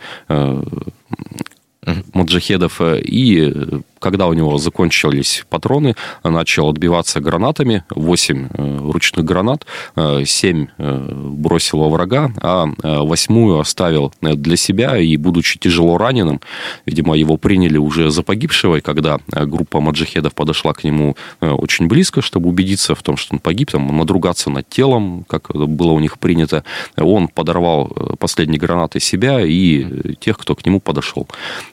маджахедов. 2.13 2.81
И 2.81 3.53
когда 3.99 4.27
у 4.27 4.33
него 4.33 4.57
закончились 4.57 5.45
патроны, 5.49 5.95
начал 6.23 6.69
отбиваться 6.69 7.19
гранатами. 7.19 7.83
8 7.89 8.47
э, 8.51 8.77
ручных 8.91 9.25
гранат, 9.25 9.65
7 9.95 9.97
э, 9.97 10.67
э, 10.77 11.11
бросил 11.13 11.79
во 11.79 11.89
врага, 11.89 12.31
а 12.41 12.65
восьмую 12.81 13.59
оставил 13.59 14.13
для 14.21 14.57
себя. 14.57 14.97
И, 14.97 15.17
будучи 15.17 15.59
тяжело 15.59 15.97
раненым, 15.97 16.41
видимо, 16.85 17.15
его 17.15 17.37
приняли 17.37 17.77
уже 17.77 18.11
за 18.11 18.23
погибшего. 18.23 18.77
И 18.77 18.81
когда 18.81 19.19
группа 19.27 19.79
маджахедов 19.79 20.33
подошла 20.33 20.73
к 20.73 20.83
нему 20.83 21.15
очень 21.39 21.87
близко, 21.87 22.21
чтобы 22.21 22.49
убедиться 22.49 22.95
в 22.95 23.03
том, 23.03 23.17
что 23.17 23.35
он 23.35 23.39
погиб, 23.39 23.71
там, 23.71 23.95
надругаться 23.97 24.49
над 24.49 24.67
телом, 24.69 25.25
как 25.27 25.55
было 25.55 25.91
у 25.91 25.99
них 25.99 26.19
принято, 26.19 26.63
он 26.97 27.27
подорвал 27.27 27.87
последние 28.19 28.59
гранаты 28.59 28.99
себя 28.99 29.41
и 29.41 30.15
тех, 30.19 30.37
кто 30.37 30.55
к 30.55 30.65
нему 30.65 30.79
подошел. 30.79 31.27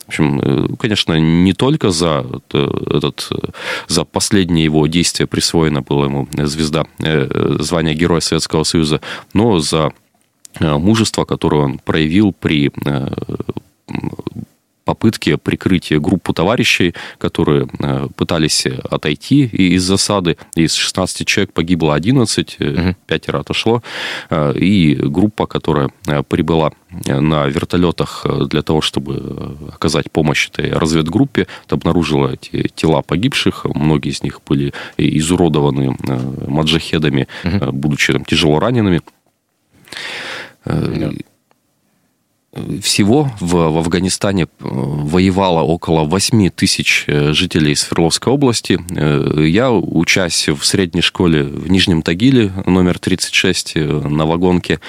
В 0.05 0.09
общем, 0.09 0.77
конечно, 0.77 1.19
не 1.19 1.53
только 1.53 1.91
за 1.91 2.12
этот, 2.21 3.29
за 3.89 4.05
последнее 4.05 4.65
его 4.65 4.87
действие 4.87 5.27
присвоено 5.27 5.83
было 5.83 6.05
ему 6.05 6.29
звезда, 6.33 6.85
э, 6.99 7.57
звание 7.61 7.95
Героя 7.95 8.21
Советского 8.21 8.65
Союза, 8.65 9.01
но 9.33 9.59
за 9.59 9.93
э, 10.61 10.77
мужество, 10.77 11.25
которое 11.25 11.63
он 11.65 11.79
проявил 11.79 12.33
при 12.33 12.71
э, 12.85 13.09
попытки 14.85 15.37
прикрытия 15.37 15.99
группу 15.99 16.33
товарищей, 16.33 16.95
которые 17.19 17.69
э, 17.79 18.09
пытались 18.17 18.67
отойти 18.67 19.45
из 19.45 19.83
засады. 19.83 20.37
Из 20.55 20.75
16 20.75 21.27
человек 21.27 21.53
погибло 21.53 21.95
11, 21.95 22.57
угу. 22.61 22.97
пятеро 23.07 23.41
отошло. 23.41 23.83
Э, 24.31 24.53
и 24.55 24.95
группа, 24.95 25.47
которая 25.47 25.91
прибыла 26.29 26.73
на 27.07 27.47
вертолетах 27.47 28.27
для 28.49 28.63
того, 28.63 28.81
чтобы 28.81 29.57
оказать 29.73 30.11
помощь 30.11 30.49
этой 30.49 30.73
разведгруппе, 30.73 31.47
обнаружила 31.69 32.33
эти 32.33 32.69
тела 32.75 33.03
погибших. 33.03 33.65
Многие 33.65 34.11
из 34.11 34.23
них 34.23 34.41
были 34.47 34.73
изуродованы 34.99 35.97
маджахедами, 36.47 37.29
угу. 37.45 37.73
будучи 37.73 38.13
там, 38.13 38.25
тяжело 38.25 38.59
ранеными. 38.59 39.01
Да. 40.65 41.11
Всего 42.83 43.31
в, 43.41 43.55
в 43.55 43.79
Афганистане 43.79 44.43
э, 44.43 44.47
воевало 44.61 45.63
около 45.63 46.03
8 46.03 46.51
тысяч 46.51 47.05
э, 47.07 47.33
жителей 47.33 47.75
Свердловской 47.75 48.31
области. 48.31 48.79
Э, 48.91 49.47
я, 49.47 49.73
учась 49.73 50.49
в 50.51 50.63
средней 50.63 51.01
школе 51.01 51.45
в 51.45 51.71
Нижнем 51.71 52.03
Тагиле, 52.03 52.53
номер 52.67 52.99
36 52.99 53.77
на 53.77 54.27
вагонке, 54.27 54.81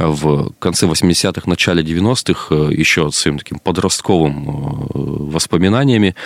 в 0.00 0.52
конце 0.58 0.86
80-х, 0.86 1.48
начале 1.48 1.84
90-х, 1.84 2.72
еще 2.72 3.12
своим 3.12 3.38
таким 3.38 3.60
подростковым 3.60 4.88
воспоминаниями, 5.30 6.16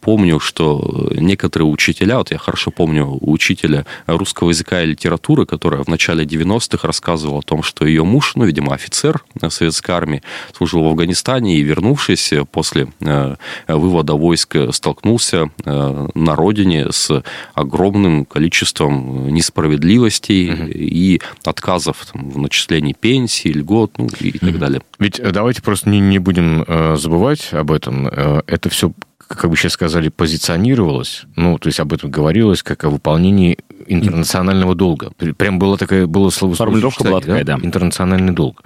помню, 0.00 0.40
что 0.40 1.10
некоторые 1.14 1.68
учителя, 1.68 2.16
вот 2.18 2.30
я 2.30 2.38
хорошо 2.38 2.70
помню 2.70 3.18
учителя 3.20 3.84
русского 4.06 4.48
языка 4.48 4.82
и 4.82 4.86
литературы, 4.86 5.44
которая 5.44 5.82
в 5.82 5.88
начале 5.88 6.24
90-х 6.24 6.86
рассказывала 6.86 7.40
о 7.40 7.42
том, 7.42 7.62
что 7.62 7.84
ее 7.84 8.04
муж, 8.04 8.32
ну, 8.34 8.44
видимо, 8.44 8.74
офицер 8.74 9.22
советской 9.50 9.90
армии, 9.90 10.21
служил 10.56 10.82
в 10.82 10.88
Афганистане 10.88 11.56
и, 11.56 11.62
вернувшись 11.62 12.32
после 12.50 12.88
э, 13.00 13.36
вывода 13.68 14.14
войск, 14.14 14.56
столкнулся 14.72 15.50
э, 15.64 16.08
на 16.14 16.34
родине 16.34 16.86
с 16.90 17.22
огромным 17.54 18.24
количеством 18.24 19.28
несправедливостей 19.28 20.52
угу. 20.52 20.62
и 20.66 21.20
отказов 21.44 22.06
там, 22.12 22.30
в 22.30 22.38
начислении 22.38 22.94
пенсии, 22.98 23.48
льгот 23.48 23.98
ну, 23.98 24.08
и, 24.20 24.28
и 24.28 24.38
так 24.38 24.58
далее. 24.58 24.82
Ведь 24.98 25.20
давайте 25.22 25.62
просто 25.62 25.90
не, 25.90 26.00
не 26.00 26.18
будем 26.18 26.64
э, 26.66 26.96
забывать 26.96 27.52
об 27.52 27.72
этом. 27.72 28.06
Это 28.06 28.68
все 28.68 28.92
как 29.36 29.50
бы 29.50 29.56
сейчас 29.56 29.72
сказали, 29.72 30.08
позиционировалось, 30.08 31.24
ну, 31.36 31.58
то 31.58 31.68
есть 31.68 31.80
об 31.80 31.92
этом 31.92 32.10
говорилось, 32.10 32.62
как 32.62 32.84
о 32.84 32.90
выполнении 32.90 33.58
интернационального 33.86 34.74
долга. 34.74 35.12
Прям 35.36 35.58
было 35.58 35.76
такое, 35.76 36.06
было 36.06 36.30
слово... 36.30 36.54
Формулировка 36.54 37.04
была 37.04 37.20
такая, 37.20 37.44
да? 37.44 37.58
Интернациональный 37.62 38.32
долг. 38.32 38.62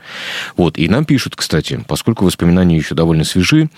Вот, 0.56 0.78
и 0.78 0.88
нам 0.88 1.04
пишут, 1.04 1.36
кстати, 1.36 1.84
поскольку 1.86 2.24
воспоминания 2.24 2.76
еще 2.76 2.94
довольно 2.94 3.24
свежи, 3.24 3.68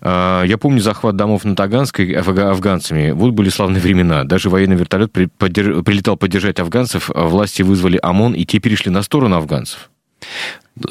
а, 0.00 0.42
я 0.44 0.58
помню 0.58 0.80
захват 0.80 1.16
домов 1.16 1.44
на 1.44 1.56
Таганской 1.56 2.12
афганцами. 2.12 3.10
Вот 3.12 3.32
были 3.32 3.48
славные 3.48 3.80
времена. 3.80 4.24
Даже 4.24 4.50
военный 4.50 4.76
вертолет 4.76 5.12
прилетал 5.12 6.16
поддержать 6.16 6.60
афганцев, 6.60 7.10
а 7.14 7.26
власти 7.26 7.62
вызвали 7.62 7.98
ОМОН, 8.02 8.34
и 8.34 8.44
те 8.44 8.58
перешли 8.58 8.90
на 8.90 9.02
сторону 9.02 9.36
афганцев. 9.36 9.90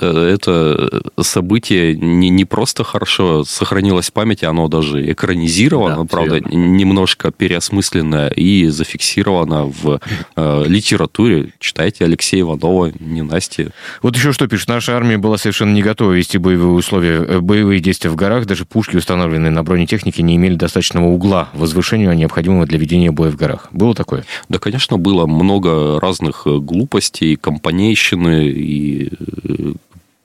Э, 0.02 0.34
это 0.34 1.02
событие 1.22 1.96
не, 1.96 2.30
не 2.30 2.46
просто 2.46 2.84
хорошо 2.84 3.44
сохранилось 3.44 4.10
в 4.10 4.14
памяти, 4.14 4.46
оно 4.46 4.68
даже 4.68 5.12
экранизировано, 5.12 5.98
да, 5.98 6.06
правда, 6.06 6.36
верно. 6.36 6.56
немножко 6.56 7.32
переосмысленное 7.32 8.30
и 8.30 8.68
зафиксировано 8.68 9.66
в 9.66 10.00
э, 10.36 10.64
литературе. 10.68 11.52
Читайте 11.60 12.06
Алексея 12.06 12.42
Иванова, 12.42 12.92
не 13.00 13.22
Насти. 13.22 13.70
Вот 14.02 14.16
еще 14.16 14.32
что 14.32 14.48
пишет. 14.48 14.70
Наша 14.70 14.96
армия 14.96 15.18
была 15.18 15.38
совершенно 15.38 15.74
не 15.74 15.82
готова 15.82 16.14
вести 16.14 16.38
боевые 16.38 16.72
условия, 16.72 17.24
э, 17.24 17.40
боевые 17.40 17.80
действия 17.80 18.10
в 18.10 18.16
горах. 18.16 18.46
Даже 18.46 18.66
пушки, 18.66 18.96
установленные 18.96 19.52
на 19.52 19.64
бронетехнике, 19.64 20.24
не 20.24 20.36
имели 20.36 20.56
достаточного 20.56 21.08
угла 21.08 21.50
возвышению, 21.54 22.14
необходимого 22.14 22.66
для 22.66 22.80
ведения 22.80 23.12
боя 23.12 23.30
в 23.30 23.36
горах. 23.36 23.68
Было 23.72 23.94
такое? 23.94 24.26
Да, 24.50 24.58
конечно, 24.58 24.98
было 24.98 25.28
много 25.28 26.00
разных 26.00 26.44
э, 26.46 26.58
глупостей, 26.58 27.36
компанейщины 27.36 28.48
и 28.48 29.12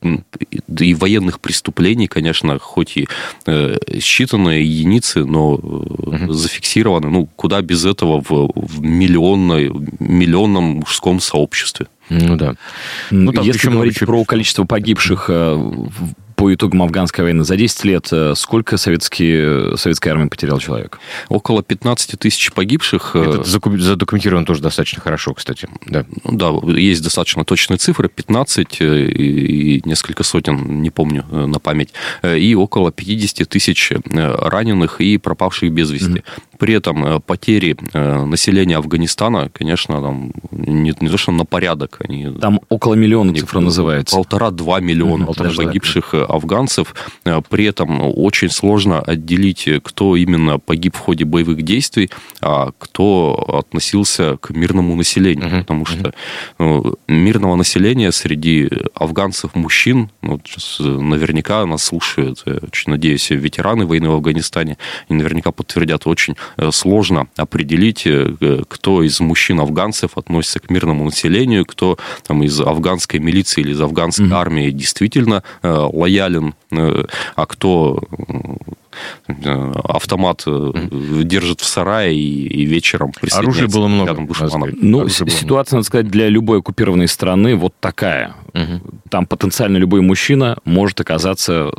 и 0.02 0.94
военных 0.94 1.40
преступлений, 1.40 2.06
конечно, 2.06 2.58
хоть 2.58 2.96
и 2.96 3.08
э, 3.46 3.76
считанные 3.94 4.62
единицы, 4.62 5.24
но 5.24 5.54
угу. 5.54 6.32
зафиксированы, 6.32 7.10
ну, 7.10 7.28
куда 7.36 7.60
без 7.60 7.84
этого 7.84 8.22
в, 8.22 8.50
в 8.54 8.80
миллионной, 8.80 9.70
миллионном 9.98 10.64
мужском 10.80 11.20
сообществе. 11.20 11.86
Ну 12.08 12.36
да. 12.36 12.56
Ну, 13.10 13.32
там 13.32 13.44
Если 13.44 13.68
говорить 13.68 13.98
про 14.00 14.24
количество 14.24 14.64
погибших 14.64 15.30
по 16.40 16.54
итогам 16.54 16.82
афганской 16.82 17.22
войны 17.22 17.44
за 17.44 17.54
10 17.54 17.84
лет 17.84 18.08
э, 18.12 18.32
сколько 18.34 18.78
советские, 18.78 19.76
советская 19.76 20.14
армия 20.14 20.26
потерял 20.26 20.58
человек? 20.58 20.98
Около 21.28 21.62
15 21.62 22.18
тысяч 22.18 22.50
погибших. 22.52 23.10
Э, 23.14 23.42
Это 23.42 23.44
задокументировано 23.44 24.46
тоже 24.46 24.62
достаточно 24.62 25.02
хорошо, 25.02 25.34
кстати. 25.34 25.68
Да, 25.84 26.06
ну 26.24 26.62
да 26.64 26.80
есть 26.80 27.02
достаточно 27.02 27.44
точные 27.44 27.76
цифры. 27.76 28.08
15 28.08 28.80
э, 28.80 29.02
и 29.10 29.82
несколько 29.84 30.22
сотен, 30.22 30.80
не 30.80 30.88
помню 30.88 31.26
на 31.30 31.58
память. 31.58 31.92
И 32.24 32.54
около 32.54 32.90
50 32.90 33.46
тысяч 33.46 33.92
раненых 34.10 35.02
и 35.02 35.18
пропавших 35.18 35.70
без 35.70 35.90
вести. 35.90 36.06
Mm-hmm. 36.06 36.49
При 36.60 36.74
этом 36.74 37.20
потери 37.22 37.76
населения 37.94 38.76
Афганистана, 38.76 39.48
конечно, 39.52 40.00
там 40.00 40.32
не, 40.50 40.94
не 41.00 41.08
то, 41.08 41.16
что 41.16 41.32
на 41.32 41.44
порядок. 41.44 41.98
Они, 42.06 42.30
там 42.38 42.60
около 42.68 42.94
миллиона 42.94 43.34
цифра 43.34 43.60
называется. 43.60 44.14
Полтора-два 44.14 44.80
миллиона 44.80 45.24
mm-hmm. 45.24 45.56
погибших 45.56 46.14
афганцев. 46.14 46.94
Э, 47.24 47.40
при 47.48 47.64
этом 47.64 48.00
очень 48.00 48.50
сложно 48.50 49.00
отделить, 49.00 49.68
кто 49.82 50.16
именно 50.16 50.58
погиб 50.58 50.96
в 50.96 50.98
ходе 50.98 51.24
боевых 51.24 51.62
действий, 51.62 52.10
а 52.40 52.70
кто 52.78 53.58
относился 53.58 54.36
к 54.36 54.50
мирному 54.50 54.94
населению. 54.94 55.48
Uh-huh. 55.48 55.60
Потому 55.60 55.86
что 55.86 56.12
uh-huh. 56.58 56.98
мирного 57.08 57.56
населения 57.56 58.12
среди 58.12 58.68
афганцев 58.94 59.54
мужчин, 59.54 60.10
ну, 60.22 60.40
наверняка 60.78 61.64
нас 61.66 61.84
слушают, 61.84 62.42
я 62.46 62.58
очень 62.62 62.90
надеюсь, 62.90 63.30
ветераны 63.30 63.86
войны 63.86 64.08
в 64.08 64.12
Афганистане, 64.12 64.76
и 65.08 65.14
наверняка 65.14 65.52
подтвердят, 65.52 66.06
очень 66.06 66.34
э, 66.34 66.36
сложно 66.70 67.28
определить, 67.36 68.06
кто 68.68 69.02
из 69.02 69.20
мужчин-афганцев 69.20 70.16
относится 70.16 70.60
к 70.60 70.70
мирному 70.70 71.04
населению, 71.04 71.64
кто 71.66 71.98
там, 72.26 72.42
из 72.42 72.60
афганской 72.60 73.20
милиции 73.20 73.62
или 73.62 73.72
из 73.72 73.80
афганской 73.80 74.26
uh-huh. 74.26 74.34
армии 74.34 74.70
действительно 74.70 75.42
лояльный 75.62 76.20
лоялен, 76.20 76.54
э, 76.70 77.04
а 77.36 77.46
кто 77.46 78.02
э, 79.28 79.72
автомат 79.84 80.44
mm 80.46 81.24
держит 81.24 81.60
в 81.60 81.66
сарае 81.66 82.14
и, 82.14 82.62
и 82.62 82.64
вечером 82.64 83.12
Оружия 83.32 83.68
было 83.68 83.88
много. 83.88 84.26
Ну, 84.80 85.08
ситуация, 85.08 85.76
надо 85.76 85.86
сказать, 85.86 86.08
для 86.08 86.28
любой 86.28 86.58
оккупированной 86.58 87.08
страны 87.08 87.54
вот 87.56 87.74
такая. 87.80 88.34
Угу. 88.54 88.80
Там 89.08 89.26
потенциально 89.26 89.76
любой 89.76 90.00
мужчина 90.00 90.58
может 90.64 91.00
оказаться 91.00 91.70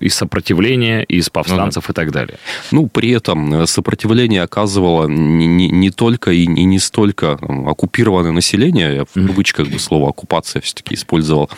из 0.00 0.14
сопротивления, 0.14 1.02
из 1.02 1.30
повстанцев 1.30 1.84
ну, 1.88 1.94
да. 1.94 2.02
и 2.02 2.04
так 2.04 2.12
далее. 2.12 2.38
Ну, 2.72 2.88
при 2.88 3.10
этом 3.10 3.66
сопротивление 3.66 4.42
оказывало 4.42 5.06
не, 5.06 5.46
не, 5.46 5.68
не 5.68 5.90
только 5.90 6.30
и, 6.32 6.44
и 6.44 6.64
не 6.64 6.78
столько 6.78 7.38
там, 7.40 7.68
оккупированное 7.68 8.32
население, 8.32 8.94
я 8.96 9.04
в 9.04 9.26
кавычках 9.26 9.68
бы 9.68 9.78
слово 9.78 10.10
оккупация 10.10 10.62
все-таки 10.62 10.94
использовал, 10.94 11.50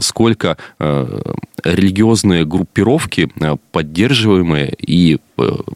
сколько 0.00 0.56
религиозные 1.64 2.44
группировки, 2.44 3.30
э, 3.40 3.56
поддерживаемые 3.70 4.74
и 4.78 5.14
э, 5.14 5.18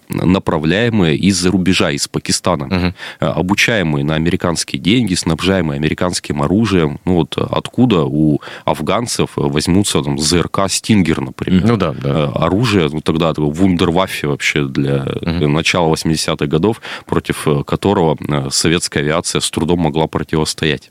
направляемые 0.09 1.17
из-за 1.17 1.51
рубежа, 1.51 1.91
из 1.91 2.09
Пакистана, 2.09 2.67
угу. 2.67 2.95
обучаемые 3.21 4.05
на 4.05 4.15
американские 4.15 4.81
деньги, 4.81 5.15
снабжаемые 5.15 5.77
американским 5.77 6.43
оружием. 6.43 7.01
Ну 7.05 7.15
вот 7.17 7.37
откуда 7.37 8.05
у 8.05 8.41
афганцев 8.65 9.31
возьмутся 9.37 10.03
там 10.03 10.19
ЗРК 10.19 10.69
«Стингер», 10.69 11.21
например. 11.21 11.67
Ну 11.67 11.77
да, 11.77 11.93
да. 11.93 12.27
Оружие, 12.35 12.89
ну 12.93 13.01
тогда 13.01 13.33
вундерваффе 13.37 14.29
вообще 14.29 14.65
для 14.67 15.03
угу. 15.03 15.49
начала 15.49 15.93
80-х 15.93 16.47
годов, 16.47 16.81
против 17.07 17.47
которого 17.67 18.17
советская 18.51 19.03
авиация 19.03 19.41
с 19.41 19.51
трудом 19.51 19.81
могла 19.81 20.07
противостоять. 20.07 20.91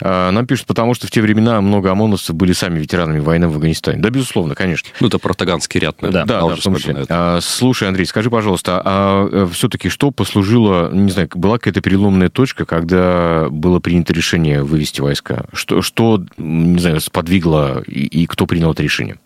А, 0.00 0.30
нам 0.30 0.46
пишут, 0.46 0.66
потому 0.66 0.94
что 0.94 1.06
в 1.06 1.10
те 1.10 1.20
времена 1.20 1.60
много 1.60 1.90
ОМОНовцев 1.90 2.34
были 2.34 2.52
сами 2.52 2.78
ветеранами 2.78 3.20
войны 3.20 3.48
в 3.48 3.52
Афганистане. 3.52 4.00
Да, 4.00 4.10
безусловно, 4.10 4.54
конечно. 4.54 4.88
Ну, 5.00 5.08
это 5.08 5.18
протаганский 5.18 5.80
ряд, 5.80 6.00
наверное. 6.02 6.26
Да, 6.26 6.40
да, 6.40 6.48
да 6.48 6.56
в 6.56 6.60
том 6.60 6.76
числе. 6.76 7.04
А, 7.08 7.40
слушай, 7.40 7.88
Андрей, 7.88 8.06
скажи, 8.06 8.30
пожалуйста, 8.30 8.80
а 8.84 9.28
э, 9.30 9.48
все-таки 9.52 9.88
что 9.88 10.10
послужило, 10.10 10.90
не 10.92 11.10
знаю, 11.10 11.28
была 11.34 11.58
какая-то 11.58 11.80
переломная 11.80 12.28
точка, 12.28 12.64
когда 12.64 13.48
было 13.50 13.80
принято 13.80 14.12
решение 14.12 14.62
вывести 14.62 15.00
войска? 15.00 15.44
Что, 15.52 15.82
что 15.82 16.24
не 16.36 16.78
знаю, 16.78 17.00
сподвигло 17.00 17.82
и, 17.86 18.04
и 18.04 18.26
кто 18.26 18.46
принял 18.46 18.72
это 18.72 18.82
решение? 18.82 19.18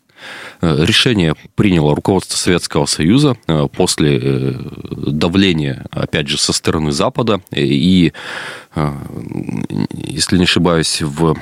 Э, 0.60 0.84
решение 0.84 1.34
приняло 1.54 1.94
руководство 1.94 2.36
Советского 2.36 2.86
Союза 2.86 3.36
э, 3.46 3.66
после 3.74 4.18
э, 4.20 4.54
давления, 4.90 5.84
опять 5.90 6.28
же, 6.28 6.38
со 6.38 6.52
стороны 6.52 6.92
Запада. 6.92 7.40
И, 7.50 8.12
если 9.92 10.36
не 10.36 10.44
ошибаюсь, 10.44 11.00
в 11.00 11.36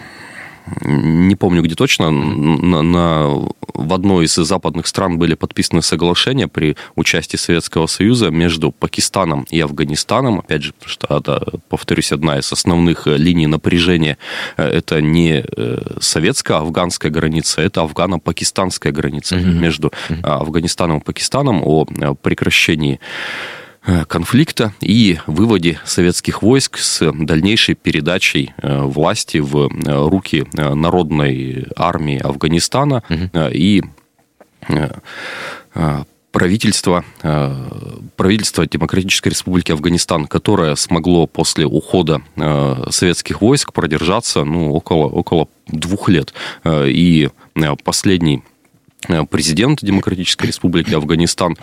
не 0.81 1.37
помню 1.37 1.63
где 1.63 1.75
точно, 1.75 2.11
на, 2.11 2.83
на, 2.83 3.27
в 3.75 3.93
одной 3.93 4.25
из 4.25 4.35
западных 4.35 4.87
стран 4.87 5.19
были 5.19 5.35
подписаны 5.35 5.83
соглашения 5.83 6.49
при 6.49 6.77
участии 6.95 7.37
Советского 7.37 7.87
Союза 7.87 8.31
между 8.31 8.71
Пакистаном 8.73 9.47
и 9.51 9.61
Афганистаном. 9.61 10.41
Опять 10.41 10.63
же, 10.63 10.73
потому 10.73 10.91
что, 10.91 11.17
это, 11.19 11.61
повторюсь, 11.69 12.13
одна 12.13 12.39
из 12.39 12.51
основных 12.53 13.07
линий 13.07 13.47
напряжения– 13.47 14.17
это 14.57 15.03
не 15.03 15.45
э, 15.45 15.79
советско-афганская 16.01 17.11
граница, 17.11 17.61
это 17.61 17.83
афгано-пакистанская 17.83 18.93
граница 18.93 19.37
mm-hmm. 19.37 19.53
между 19.53 19.93
Афганистаном 20.23 20.99
и 20.99 21.05
Пакистаном 21.05 21.63
о 21.63 21.85
прекращении 21.85 23.01
Э, 23.05 23.64
конфликта 24.09 24.73
и 24.81 25.19
выводе 25.27 25.79
советских 25.85 26.43
войск 26.43 26.79
с 26.79 27.13
дальнейшей 27.13 27.75
передачей 27.75 28.55
э, 28.57 28.83
власти 28.83 29.39
в 29.39 29.69
э, 29.69 30.09
руки 30.09 30.47
народной 30.55 31.67
армии 31.77 32.19
Афганистана 32.19 33.03
угу. 33.09 33.49
и 33.51 33.83
правительство, 36.33 37.05
правительство 38.17 38.67
Демократической 38.67 39.29
Республики 39.29 39.73
Афганистан, 39.73 40.27
которое 40.27 40.75
смогло 40.75 41.27
после 41.27 41.67
ухода 41.67 42.23
советских 42.89 43.43
войск 43.43 43.75
продержаться 43.75 44.45
ну, 44.45 44.73
около, 44.73 45.07
около 45.07 45.49
двух 45.67 46.09
лет. 46.09 46.33
И 46.67 47.29
последний 47.85 48.43
президент 49.31 49.85
Демократической 49.85 50.47
Республики 50.47 50.95
Афганистан 50.95 51.57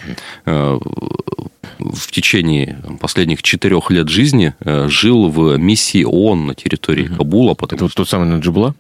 в 1.82 2.12
течение 2.12 2.80
последних 3.00 3.42
четырех 3.44 3.90
лет 3.90 4.08
жизни 4.10 4.54
э, 4.60 4.88
жил 4.88 5.30
в 5.30 5.58
миссии 5.58 6.04
ООН 6.04 6.48
на 6.48 6.56
территории. 6.56 7.08
Кабула. 7.08 7.54
Потому 7.54 7.78
Это 7.78 7.84
вот 7.86 7.94
тот 7.94 8.10
самый 8.10 8.28
Наджибула? 8.28 8.76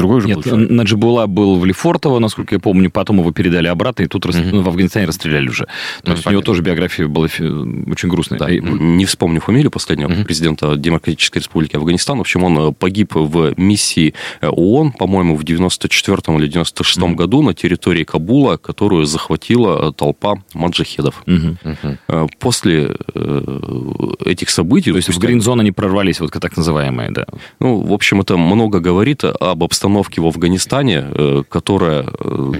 Другой 0.00 0.22
же 0.22 0.28
Нет, 0.28 0.46
был? 0.46 0.56
Наджибула 0.56 1.26
был 1.26 1.58
в 1.58 1.66
Лефортово, 1.66 2.20
насколько 2.20 2.54
я 2.54 2.58
помню, 2.58 2.90
потом 2.90 3.18
его 3.18 3.32
передали 3.32 3.66
обратно, 3.66 4.04
и 4.04 4.06
тут 4.06 4.24
угу. 4.24 4.34
ну, 4.50 4.62
в 4.62 4.68
Афганистане 4.68 5.04
расстреляли 5.04 5.48
уже. 5.48 5.64
То 5.64 5.70
ну, 6.06 6.12
есть 6.12 6.24
понятно. 6.24 6.30
у 6.30 6.32
него 6.32 6.42
тоже 6.42 6.62
биография 6.62 7.06
была 7.06 7.26
очень 7.26 8.08
грустная. 8.08 8.38
Да, 8.38 8.50
не 8.50 9.04
вспомню 9.04 9.42
фамилию 9.42 9.70
последнего 9.70 10.10
угу. 10.10 10.24
президента 10.24 10.74
Демократической 10.76 11.38
Республики 11.38 11.76
Афганистан. 11.76 12.16
В 12.16 12.22
общем, 12.22 12.44
он 12.44 12.58
э, 12.58 12.72
погиб 12.72 13.14
в 13.14 13.52
миссии 13.58 14.14
э, 14.40 14.48
ООН, 14.48 14.92
по-моему, 14.92 15.36
в 15.36 15.42
94-м 15.42 16.38
или 16.38 16.48
96-м 16.48 17.10
1991 17.10 17.16
году 17.16 17.42
на 17.42 17.52
территории 17.52 18.04
Кабула, 18.04 18.56
которую 18.56 19.04
захватила 19.04 19.92
толпа 19.92 20.36
маджахедов. 20.54 21.22
Угу. 21.26 22.28
После 22.38 22.96
этих 24.24 24.48
событий... 24.48 24.92
То 24.92 24.96
есть 24.96 25.10
в 25.10 25.18
грин-зону 25.18 25.60
они 25.60 25.72
прорвались, 25.72 26.20
вот 26.20 26.30
так 26.32 26.56
называемые, 26.56 27.10
да? 27.10 27.26
Ну, 27.60 27.80
в 27.80 27.92
общем, 27.92 28.22
это 28.22 28.38
много 28.38 28.80
говорит 28.80 29.24
об 29.24 29.62
обстановке 29.62 29.89
в 30.20 30.26
Афганистане, 30.26 31.44
которая 31.48 32.06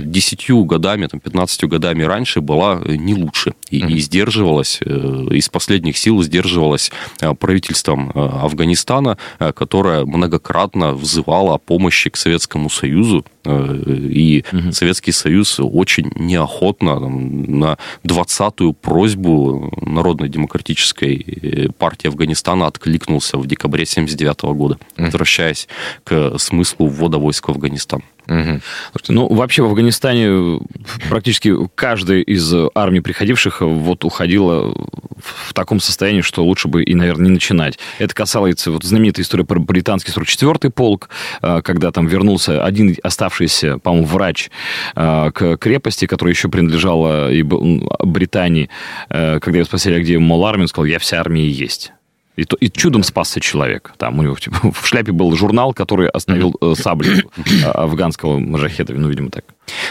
десятью 0.01 0.65
годами, 0.65 1.07
там, 1.07 1.21
15 1.21 1.65
годами 1.65 2.03
раньше 2.03 2.41
была 2.41 2.81
не 2.85 3.15
лучше 3.15 3.55
и, 3.71 3.81
mm 3.81 3.91
и 3.91 3.99
сдерживалась, 3.99 4.81
из 4.83 5.49
последних 5.49 5.99
сил 5.99 6.23
сдерживалась 6.23 6.93
правительством 7.39 8.13
Афганистана, 8.15 9.19
которое 9.55 10.05
многократно 10.05 10.95
взывало 10.95 11.55
о 11.55 11.59
помощи 11.59 12.11
к 12.11 12.17
Советскому 12.17 12.71
Союзу, 12.71 13.25
э, 13.45 13.83
и 14.11 14.45
угу. 14.53 14.73
Советский 14.73 15.13
Союз 15.13 15.59
очень 15.61 16.11
неохотно 16.17 17.01
там, 17.01 17.59
на 17.59 17.79
20-ю 18.05 18.73
просьбу 18.75 19.73
Народной 19.81 20.29
демократической 20.29 21.17
э, 21.17 21.69
партии 21.71 22.09
Афганистана 22.09 22.67
откликнулся 22.67 23.39
в 23.39 23.47
декабре 23.47 23.85
1979 23.85 24.57
года, 24.57 24.75
угу. 24.75 25.05
возвращаясь 25.07 25.69
к 26.05 26.39
смыслу 26.39 26.87
ввода 26.87 27.19
войск 27.21 27.49
в 27.49 27.51
Афганистан. 27.53 28.03
Угу. 28.27 28.61
Ну, 29.09 29.29
вообще 29.35 29.63
в 29.63 29.67
Афганистане 29.67 30.61
практически 31.09 31.53
каждая 31.75 32.21
из 32.21 32.53
армий 32.75 33.01
приходивших 33.01 33.61
вот 33.61 34.05
уходила 34.05 34.73
в 35.21 35.53
таком 35.53 35.81
состоянии, 35.81 36.21
что 36.21 36.45
лучше 36.45 36.69
бы 36.69 36.83
и, 36.83 36.95
наверное, 36.95 37.27
не 37.27 37.33
начинать. 37.33 37.79
Это 37.99 38.15
касается 38.15 38.71
вот 38.71 38.85
знаменитой 38.85 39.23
истории 39.23 39.43
про 39.43 39.59
британский 39.59 40.13
44-й 40.13 40.71
полк, 40.71 41.11
э, 41.43 41.61
когда 41.63 41.91
там 41.91 42.07
вернулся 42.07 42.65
один 42.65 42.97
оставшийся, 43.03 43.79
по-моему, 43.79 44.07
врач 44.07 44.51
э, 44.95 45.31
к 45.33 45.57
крепости, 45.57 46.07
которая 46.07 46.33
еще 46.33 46.49
принадлежала 46.49 47.33
и 47.33 47.43
Британии, 47.43 48.71
э, 49.09 49.41
когда 49.41 49.59
его 49.59 49.67
спросили, 49.67 49.95
а 49.95 50.01
где 50.01 50.19
мол 50.19 50.47
армия, 50.47 50.63
он 50.63 50.69
сказал, 50.69 50.87
я 50.87 50.99
вся 50.99 51.21
армия 51.21 51.49
есть. 51.49 51.93
И, 52.41 52.45
то, 52.45 52.57
и 52.57 52.71
чудом 52.71 53.03
спасся 53.03 53.39
человек. 53.39 53.93
Там 53.99 54.19
у 54.19 54.23
него 54.23 54.35
типа, 54.35 54.73
в 54.73 54.87
шляпе 54.87 55.13
был 55.13 55.37
журнал, 55.37 55.75
который 55.75 56.09
остановил 56.09 56.57
э, 56.63 56.73
саблю 56.75 57.31
афганского 57.75 58.39
мажахета. 58.39 58.95
Ну, 58.95 59.11
видимо, 59.11 59.29
так. 59.29 59.45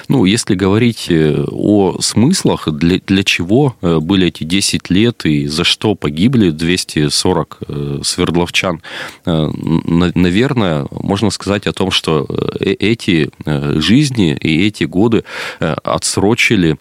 Ну, 0.07 0.25
если 0.25 0.55
говорить 0.55 1.05
э, 1.11 1.45
о 1.51 2.01
смыслах, 2.01 2.67
для, 2.67 2.99
для 3.05 3.23
чего 3.23 3.75
э, 3.81 3.99
были 3.99 4.29
эти 4.29 4.45
10 4.45 4.89
лет 4.89 5.25
и 5.25 5.45
за 5.45 5.63
что 5.63 5.93
погибли 5.93 6.49
240 6.49 7.59
свердловчан, 8.03 8.81
наверное, 9.25 10.87
можно 10.89 11.29
сказать 11.29 11.67
о 11.67 11.73
том, 11.73 11.91
что 11.91 12.27
эти 12.59 13.29
жизни 13.45 14.35
и 14.41 14.65
эти 14.65 14.85
годы 14.85 15.23
отсрочили 15.59 16.77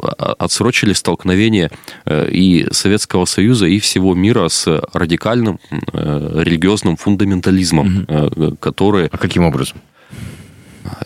отсрочили 0.00 0.92
столкновение 0.92 1.70
и 2.08 2.66
Советского 2.70 3.24
Союза, 3.24 3.66
и 3.66 3.78
всего 3.78 4.14
мира 4.14 4.48
с 4.48 4.66
радикальным 4.92 5.60
э, 5.70 6.42
религиозным 6.42 6.96
фундаментализмом, 6.96 8.06
угу. 8.08 8.56
который... 8.56 9.06
А 9.06 9.18
каким 9.18 9.44
образом? 9.44 9.78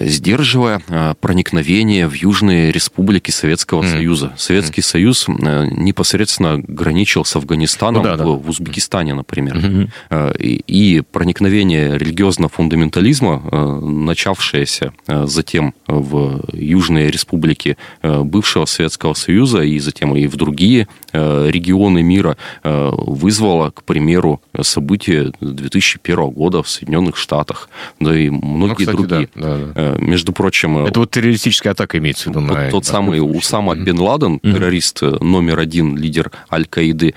Сдерживая 0.01 0.81
э, 0.89 1.15
проникновение 1.21 2.09
в 2.09 2.15
южные 2.15 2.73
республики 2.73 3.31
Советского 3.31 3.83
mm. 3.83 3.91
Союза. 3.91 4.33
Советский 4.37 4.81
mm. 4.81 4.85
Союз 4.85 5.27
э, 5.29 5.67
непосредственно 5.71 6.59
граничил 6.59 7.25
с 7.25 7.37
Афганистаном, 7.37 8.03
ну, 8.03 8.09
да, 8.09 8.17
да. 8.17 8.25
в 8.25 8.49
Узбекистане, 8.49 9.15
например. 9.15 9.57
Mm-hmm. 9.57 10.39
И, 10.39 10.63
и 10.67 11.01
проникновение 11.01 11.99
религиозного 11.99 12.49
фундаментализма, 12.51 13.81
начавшееся 13.81 14.93
затем 15.07 15.75
в 15.87 16.45
южные 16.53 17.11
республики 17.11 17.77
бывшего 18.03 18.65
Советского 18.65 19.15
Союза 19.15 19.63
и 19.63 19.79
затем 19.79 20.17
и 20.17 20.27
в 20.27 20.37
другие 20.37 20.89
регионы 21.13 22.03
мира, 22.03 22.37
вызвало, 22.63 23.71
к 23.71 23.85
примеру, 23.85 24.41
события 24.63 25.33
2001 25.41 26.31
года 26.31 26.63
в 26.63 26.69
Соединенных 26.69 27.17
Штатах, 27.17 27.69
да 28.01 28.17
и 28.17 28.31
многие 28.31 28.85
ну, 28.85 28.93
кстати, 28.93 28.97
другие. 28.97 29.29
Да, 29.35 29.59
да, 29.59 29.74
Э, 29.74 29.74
между 29.75 30.33
прочим... 30.33 30.79
Э, 30.79 30.89
Это 30.89 31.01
вот 31.01 31.11
террористическая 31.11 31.73
атака 31.73 31.99
имеется 31.99 32.25
в 32.25 32.27
виду. 32.29 32.41
На... 32.41 32.71
Тот 32.71 32.85
самый 32.85 33.19
Усама 33.19 33.75
Бен 33.75 33.99
Ладен, 33.99 34.39
террорист 34.41 35.03
э, 35.03 35.19
номер 35.21 35.59
один, 35.59 35.97
лидер 35.97 36.31
Аль-Каиды, 36.51 37.15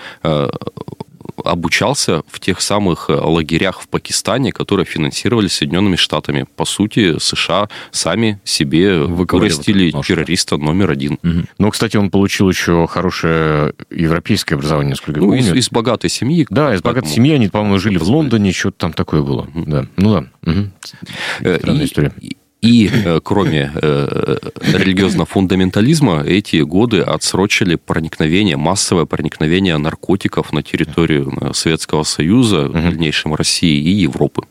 обучался 1.43 2.23
в 2.29 2.39
тех 2.39 2.61
самых 2.61 3.09
лагерях 3.09 3.81
в 3.81 3.87
Пакистане, 3.87 4.51
которые 4.51 4.85
финансировались 4.85 5.53
Соединенными 5.53 5.95
Штатами. 5.95 6.45
По 6.55 6.65
сути, 6.65 7.19
США 7.19 7.69
сами 7.91 8.39
себе 8.43 8.99
вырастили 8.99 9.91
террориста 9.91 10.57
номер 10.57 10.91
один. 10.91 11.19
Угу. 11.23 11.43
Ну, 11.59 11.71
кстати, 11.71 11.97
он 11.97 12.09
получил 12.09 12.49
еще 12.49 12.87
хорошее 12.87 13.73
европейское 13.91 14.57
образование, 14.57 14.91
насколько 14.91 15.19
ну, 15.19 15.33
я 15.33 15.41
помню. 15.41 15.59
Из, 15.59 15.65
из 15.65 15.69
богатой 15.69 16.09
семьи. 16.09 16.47
Да, 16.49 16.73
из 16.73 16.81
богатой 16.81 17.09
семьи. 17.09 17.33
Они, 17.33 17.49
по-моему, 17.49 17.77
жили 17.79 17.97
в 17.97 18.09
Лондоне, 18.09 18.51
что-то 18.51 18.77
там 18.77 18.93
такое 18.93 19.21
было. 19.21 19.41
Угу. 19.53 19.63
Да. 19.67 19.85
Ну 19.97 20.13
да. 20.13 20.51
Угу. 20.51 21.57
Странная 21.59 21.85
история. 21.85 22.13
И 22.19 22.36
э, 22.61 23.19
кроме 23.23 23.71
э, 23.75 24.37
религиозного 24.61 25.25
фундаментализма, 25.25 26.23
эти 26.23 26.57
годы 26.57 27.01
отсрочили 27.01 27.75
проникновение, 27.75 28.57
массовое 28.57 29.05
проникновение 29.05 29.77
наркотиков 29.77 30.51
на 30.53 30.63
территорию 30.63 31.31
э, 31.39 31.53
Советского 31.53 32.03
Союза, 32.03 32.67
в 32.67 32.73
дальнейшем 32.73 33.35
России 33.35 33.77
и 33.77 33.91
Европы. 33.91 34.43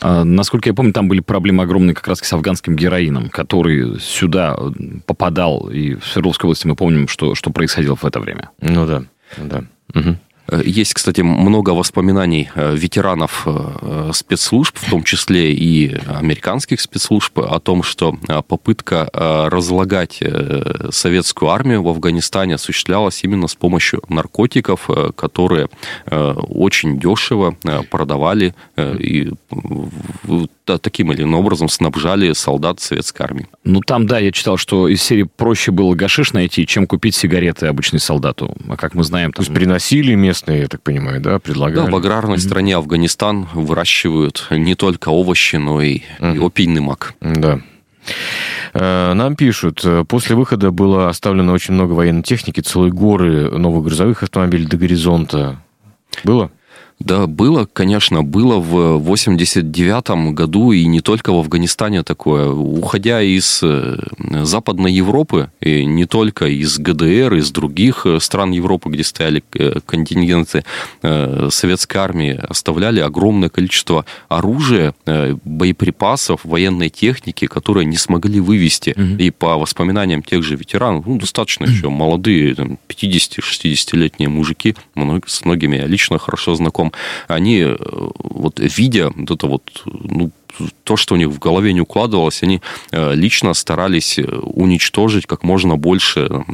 А, 0.00 0.24
насколько 0.24 0.68
я 0.68 0.74
помню, 0.74 0.92
там 0.92 1.08
были 1.08 1.20
проблемы 1.20 1.62
огромные 1.62 1.94
как 1.94 2.08
раз 2.08 2.18
с 2.20 2.32
афганским 2.32 2.74
героином, 2.74 3.28
который 3.28 4.00
сюда 4.00 4.56
попадал, 5.06 5.68
и 5.68 5.94
в 5.94 6.04
Свердловской 6.04 6.48
области 6.48 6.66
мы 6.66 6.74
помним, 6.74 7.06
что, 7.06 7.34
что 7.34 7.50
происходило 7.50 7.94
в 7.94 8.04
это 8.04 8.18
время. 8.18 8.50
Ну 8.60 8.86
да, 8.86 9.04
да. 9.36 9.64
Угу. 9.94 10.16
Э, 10.52 10.62
есть, 10.64 10.94
кстати, 10.94 11.22
много 11.22 11.70
воспоминаний 11.70 12.50
э, 12.54 12.76
ветеранов 12.76 13.42
э, 13.46 14.10
спецслужб, 14.12 14.76
в 14.76 14.90
том 14.90 15.02
числе 15.02 15.52
и 15.52 15.96
американских 16.06 16.80
спецслужб, 16.80 17.38
о 17.38 17.58
том, 17.60 17.82
что 17.82 18.16
попытка 18.46 19.08
разлагать 19.12 20.20
советскую 20.90 21.50
армию 21.50 21.82
в 21.82 21.88
Афганистане 21.88 22.56
осуществлялась 22.56 23.24
именно 23.24 23.48
с 23.48 23.54
помощью 23.54 24.02
наркотиков, 24.08 24.88
которые 25.16 25.68
очень 26.06 26.98
дешево 26.98 27.56
продавали 27.90 28.54
и 28.76 29.30
таким 30.64 31.12
или 31.12 31.22
иным 31.22 31.34
образом 31.34 31.68
снабжали 31.68 32.32
солдат 32.32 32.80
советской 32.80 33.22
армии. 33.22 33.48
Ну, 33.64 33.80
там, 33.80 34.06
да, 34.06 34.18
я 34.18 34.32
читал, 34.32 34.56
что 34.56 34.88
из 34.88 35.02
серии 35.02 35.24
проще 35.24 35.70
было 35.70 35.94
гашиш 35.94 36.32
найти, 36.32 36.66
чем 36.66 36.86
купить 36.86 37.14
сигареты 37.14 37.66
обычной 37.66 38.00
солдату. 38.00 38.54
А 38.68 38.76
как 38.76 38.94
мы 38.94 39.04
знаем... 39.04 39.32
Там... 39.32 39.44
То 39.44 39.50
есть 39.50 39.54
приносили 39.54 40.14
местные, 40.14 40.62
я 40.62 40.68
так 40.68 40.82
понимаю, 40.82 41.20
да, 41.20 41.38
предлагали? 41.38 41.86
Да, 41.86 41.90
в 41.90 41.96
аграрной 41.96 42.36
mm-hmm. 42.36 42.40
стране 42.40 42.76
Афганистан 42.76 43.48
выращивают 43.54 44.46
не 44.50 44.74
только 44.74 45.08
овощи, 45.08 45.56
но 45.56 45.80
и, 45.82 46.02
mm-hmm. 46.18 46.36
и 46.36 46.46
опийный 46.46 46.80
мак. 46.80 47.14
Да. 47.20 47.60
Э, 48.74 49.12
нам 49.14 49.36
пишут, 49.36 49.82
э, 49.84 50.04
после 50.06 50.36
выхода 50.36 50.70
было 50.70 51.08
оставлено 51.08 51.52
очень 51.52 51.74
много 51.74 51.92
военной 51.92 52.22
техники, 52.22 52.60
целые 52.60 52.92
горы 52.92 53.50
новых 53.50 53.84
грузовых 53.84 54.22
автомобилей 54.22 54.66
до 54.66 54.76
горизонта. 54.76 55.62
Было? 56.24 56.50
Да, 56.98 57.26
было, 57.26 57.68
конечно, 57.72 58.22
было 58.22 58.58
в 58.58 58.98
89 58.98 60.32
году, 60.34 60.72
и 60.72 60.86
не 60.86 61.00
только 61.00 61.32
в 61.32 61.38
Афганистане 61.38 62.02
такое. 62.02 62.50
Уходя 62.50 63.20
из 63.22 63.60
э, 63.62 63.98
Западной 64.42 64.92
Европы, 64.92 65.50
и 65.60 65.84
не 65.84 66.06
только 66.06 66.46
из 66.46 66.78
ГДР, 66.78 67.34
из 67.34 67.50
других 67.50 68.06
э, 68.06 68.20
стран 68.20 68.52
Европы, 68.52 68.90
где 68.90 69.04
стояли 69.04 69.42
э, 69.54 69.80
контингенты 69.84 70.64
советской 71.50 71.96
армии, 71.96 72.40
оставляли 72.48 73.00
огромное 73.00 73.48
количество 73.48 74.04
оружия, 74.28 74.94
боеприпасов, 75.44 76.40
военной 76.44 76.90
техники, 76.90 77.46
которые 77.46 77.84
не 77.86 77.96
смогли 77.96 78.40
вывести. 78.40 78.94
Угу. 78.96 79.22
И 79.22 79.30
по 79.30 79.58
воспоминаниям 79.58 80.22
тех 80.22 80.42
же 80.42 80.56
ветеранов, 80.56 81.06
ну, 81.06 81.18
достаточно 81.18 81.64
еще 81.64 81.88
молодые, 81.88 82.54
50-60-летние 82.88 84.28
мужики, 84.28 84.74
с 85.26 85.44
многими 85.44 85.76
я 85.76 85.86
лично 85.86 86.18
хорошо 86.18 86.54
знаком, 86.54 86.91
они, 87.28 87.60
э, 87.60 87.76
вот 87.78 88.58
видя 88.58 89.10
вот 89.14 89.30
это 89.30 89.46
вот, 89.46 89.82
ну, 89.84 90.30
то, 90.84 90.96
что 90.96 91.14
у 91.14 91.18
них 91.18 91.28
в 91.28 91.38
голове 91.38 91.72
не 91.72 91.80
укладывалось, 91.80 92.42
они 92.42 92.60
э, 92.90 93.14
лично 93.14 93.54
старались 93.54 94.18
э, 94.18 94.22
уничтожить 94.22 95.26
как 95.26 95.42
можно 95.42 95.76
больше 95.76 96.44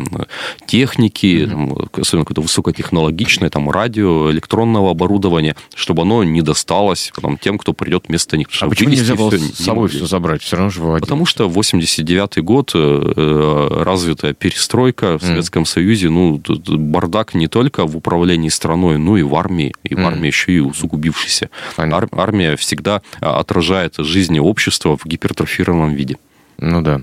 техники, 0.67 1.49
mm-hmm. 1.49 2.01
особенно 2.01 2.25
какое-то 2.25 2.43
высокотехнологичное, 2.43 3.51
там, 3.51 3.71
радио, 3.71 4.31
электронного 4.31 4.91
оборудования, 4.91 5.57
чтобы 5.75 6.03
оно 6.03 6.25
не 6.25 6.43
досталось 6.43 7.13
там, 7.21 7.39
тем, 7.39 7.59
кто 7.59 7.73
придет 7.73 8.05
вместо 8.09 8.37
них. 8.37 8.49
А 8.61 8.69
почему 8.69 8.91
нельзя 8.91 9.15
было 9.15 9.31
все, 9.31 9.39
с 9.39 9.65
собой 9.65 9.89
все 9.89 10.07
забрать? 10.07 10.43
Все 10.43 10.57
равно 10.57 10.71
же 10.71 10.81
выводили. 10.81 11.01
Потому 11.01 11.27
что 11.27 11.49
89 11.49 12.39
год, 12.43 12.73
э, 12.75 13.83
развитая 13.85 14.35
перестройка 14.35 15.19
в 15.19 15.23
Советском 15.23 15.63
mm-hmm. 15.63 15.67
Союзе, 15.67 16.11
ну, 16.11 16.41
бардак 16.47 17.35
не 17.35 17.49
только 17.49 17.87
в 17.87 17.97
управлении 17.97 18.49
страной, 18.49 18.99
но 18.99 19.17
и 19.17 19.23
в 19.23 19.35
армии. 19.35 19.75
И 19.83 19.95
в 19.95 19.99
mm-hmm. 19.99 20.07
армии 20.07 20.27
еще 20.27 20.53
и 20.53 20.61
усугубившийся. 20.61 21.51
Ар- 21.77 22.09
армия 22.13 22.57
всегда 22.57 23.03
отражает 23.21 23.88
жизни 23.99 24.39
общества 24.39 24.97
в 24.97 25.05
гипертрофированном 25.05 25.95
виде. 25.95 26.19
Ну 26.61 26.83
да. 26.83 27.03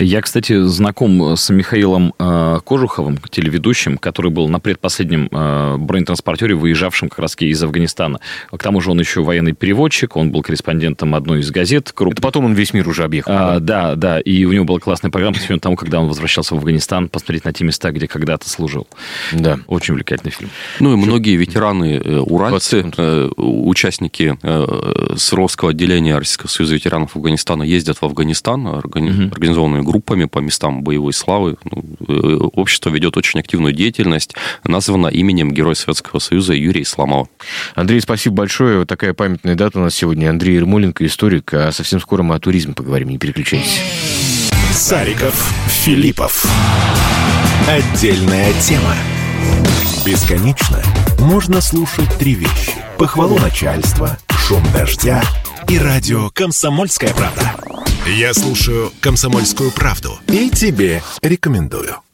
Я, 0.00 0.20
кстати, 0.22 0.66
знаком 0.66 1.36
с 1.36 1.50
Михаилом 1.50 2.14
э, 2.18 2.58
Кожуховым, 2.64 3.18
телеведущим, 3.30 3.98
который 3.98 4.30
был 4.30 4.48
на 4.48 4.58
предпоследнем 4.58 5.28
э, 5.30 5.76
бронетранспортере, 5.78 6.54
выезжавшем 6.54 7.08
как 7.08 7.18
раз 7.18 7.36
из 7.38 7.62
Афганистана. 7.62 8.20
К 8.50 8.62
тому 8.62 8.80
же 8.80 8.90
он 8.90 9.00
еще 9.00 9.22
военный 9.22 9.52
переводчик, 9.52 10.16
он 10.16 10.30
был 10.30 10.42
корреспондентом 10.42 11.14
одной 11.14 11.40
из 11.40 11.50
газет. 11.50 11.92
Круп... 11.94 12.14
Это 12.14 12.22
потом 12.22 12.46
он 12.46 12.54
весь 12.54 12.72
мир 12.72 12.88
уже 12.88 13.04
объехал. 13.04 13.32
А, 13.34 13.60
да, 13.60 13.94
да, 13.96 14.20
и 14.20 14.44
у 14.44 14.52
него 14.52 14.64
была 14.64 14.78
классная 14.78 15.10
программа, 15.10 15.34
посвященная 15.34 15.60
тому, 15.60 15.76
когда 15.76 16.00
он 16.00 16.08
возвращался 16.08 16.54
в 16.54 16.58
Афганистан, 16.58 17.08
посмотреть 17.08 17.44
на 17.44 17.52
те 17.52 17.64
места, 17.64 17.92
где 17.92 18.08
когда-то 18.08 18.48
служил. 18.48 18.86
Да. 19.32 19.58
Очень 19.66 19.92
увлекательный 19.92 20.32
фильм. 20.32 20.50
Ну 20.80 20.92
и 20.94 20.96
многие 20.96 21.36
ветераны 21.36 22.00
э, 22.02 22.18
уральцы, 22.18 22.90
э, 22.96 23.30
участники 23.36 24.38
э, 24.42 25.14
Сровского 25.16 25.70
отделения 25.70 26.16
Российского 26.16 26.48
союза 26.48 26.74
ветеранов 26.74 27.16
Афганистана 27.16 27.62
ездят 27.62 27.98
в 27.98 28.04
Афганистан, 28.04 28.82
органи... 28.86 29.10
угу. 29.10 29.32
организованные 29.32 29.82
группами 29.82 30.24
по 30.24 30.38
местам 30.38 30.82
боевой 30.82 31.12
славы. 31.12 31.56
Ну, 31.64 31.84
э, 32.08 32.12
общество 32.54 32.90
ведет 32.90 33.16
очень 33.16 33.40
активную 33.40 33.72
деятельность, 33.72 34.34
названо 34.64 35.08
именем 35.08 35.52
Героя 35.52 35.74
Советского 35.74 36.18
Союза 36.18 36.54
Юрия 36.54 36.82
Исламова. 36.82 37.28
Андрей, 37.74 38.00
спасибо 38.00 38.36
большое. 38.36 38.80
Вот 38.80 38.88
такая 38.88 39.14
памятная 39.14 39.54
дата 39.54 39.78
у 39.78 39.82
нас 39.82 39.94
сегодня. 39.94 40.30
Андрей 40.30 40.56
Ермоленко, 40.56 41.04
историк. 41.06 41.52
А 41.54 41.72
совсем 41.72 42.00
скоро 42.00 42.22
мы 42.22 42.34
о 42.34 42.38
туризме 42.38 42.74
поговорим. 42.74 43.08
Не 43.08 43.18
переключайтесь. 43.18 43.80
Сариков, 44.72 45.52
Филиппов. 45.68 46.44
Отдельная 47.68 48.52
тема. 48.60 48.94
Бесконечно 50.04 50.82
можно 51.20 51.60
слушать 51.60 52.12
три 52.18 52.34
вещи. 52.34 52.72
Похвалу 52.98 53.38
начальства, 53.38 54.18
шум 54.30 54.62
дождя 54.72 55.22
и 55.68 55.78
радио 55.78 56.30
«Комсомольская 56.30 57.12
правда». 57.12 57.85
Я 58.06 58.32
слушаю 58.34 58.92
«Комсомольскую 59.00 59.72
правду» 59.72 60.20
и 60.28 60.48
тебе 60.48 61.02
рекомендую. 61.22 62.05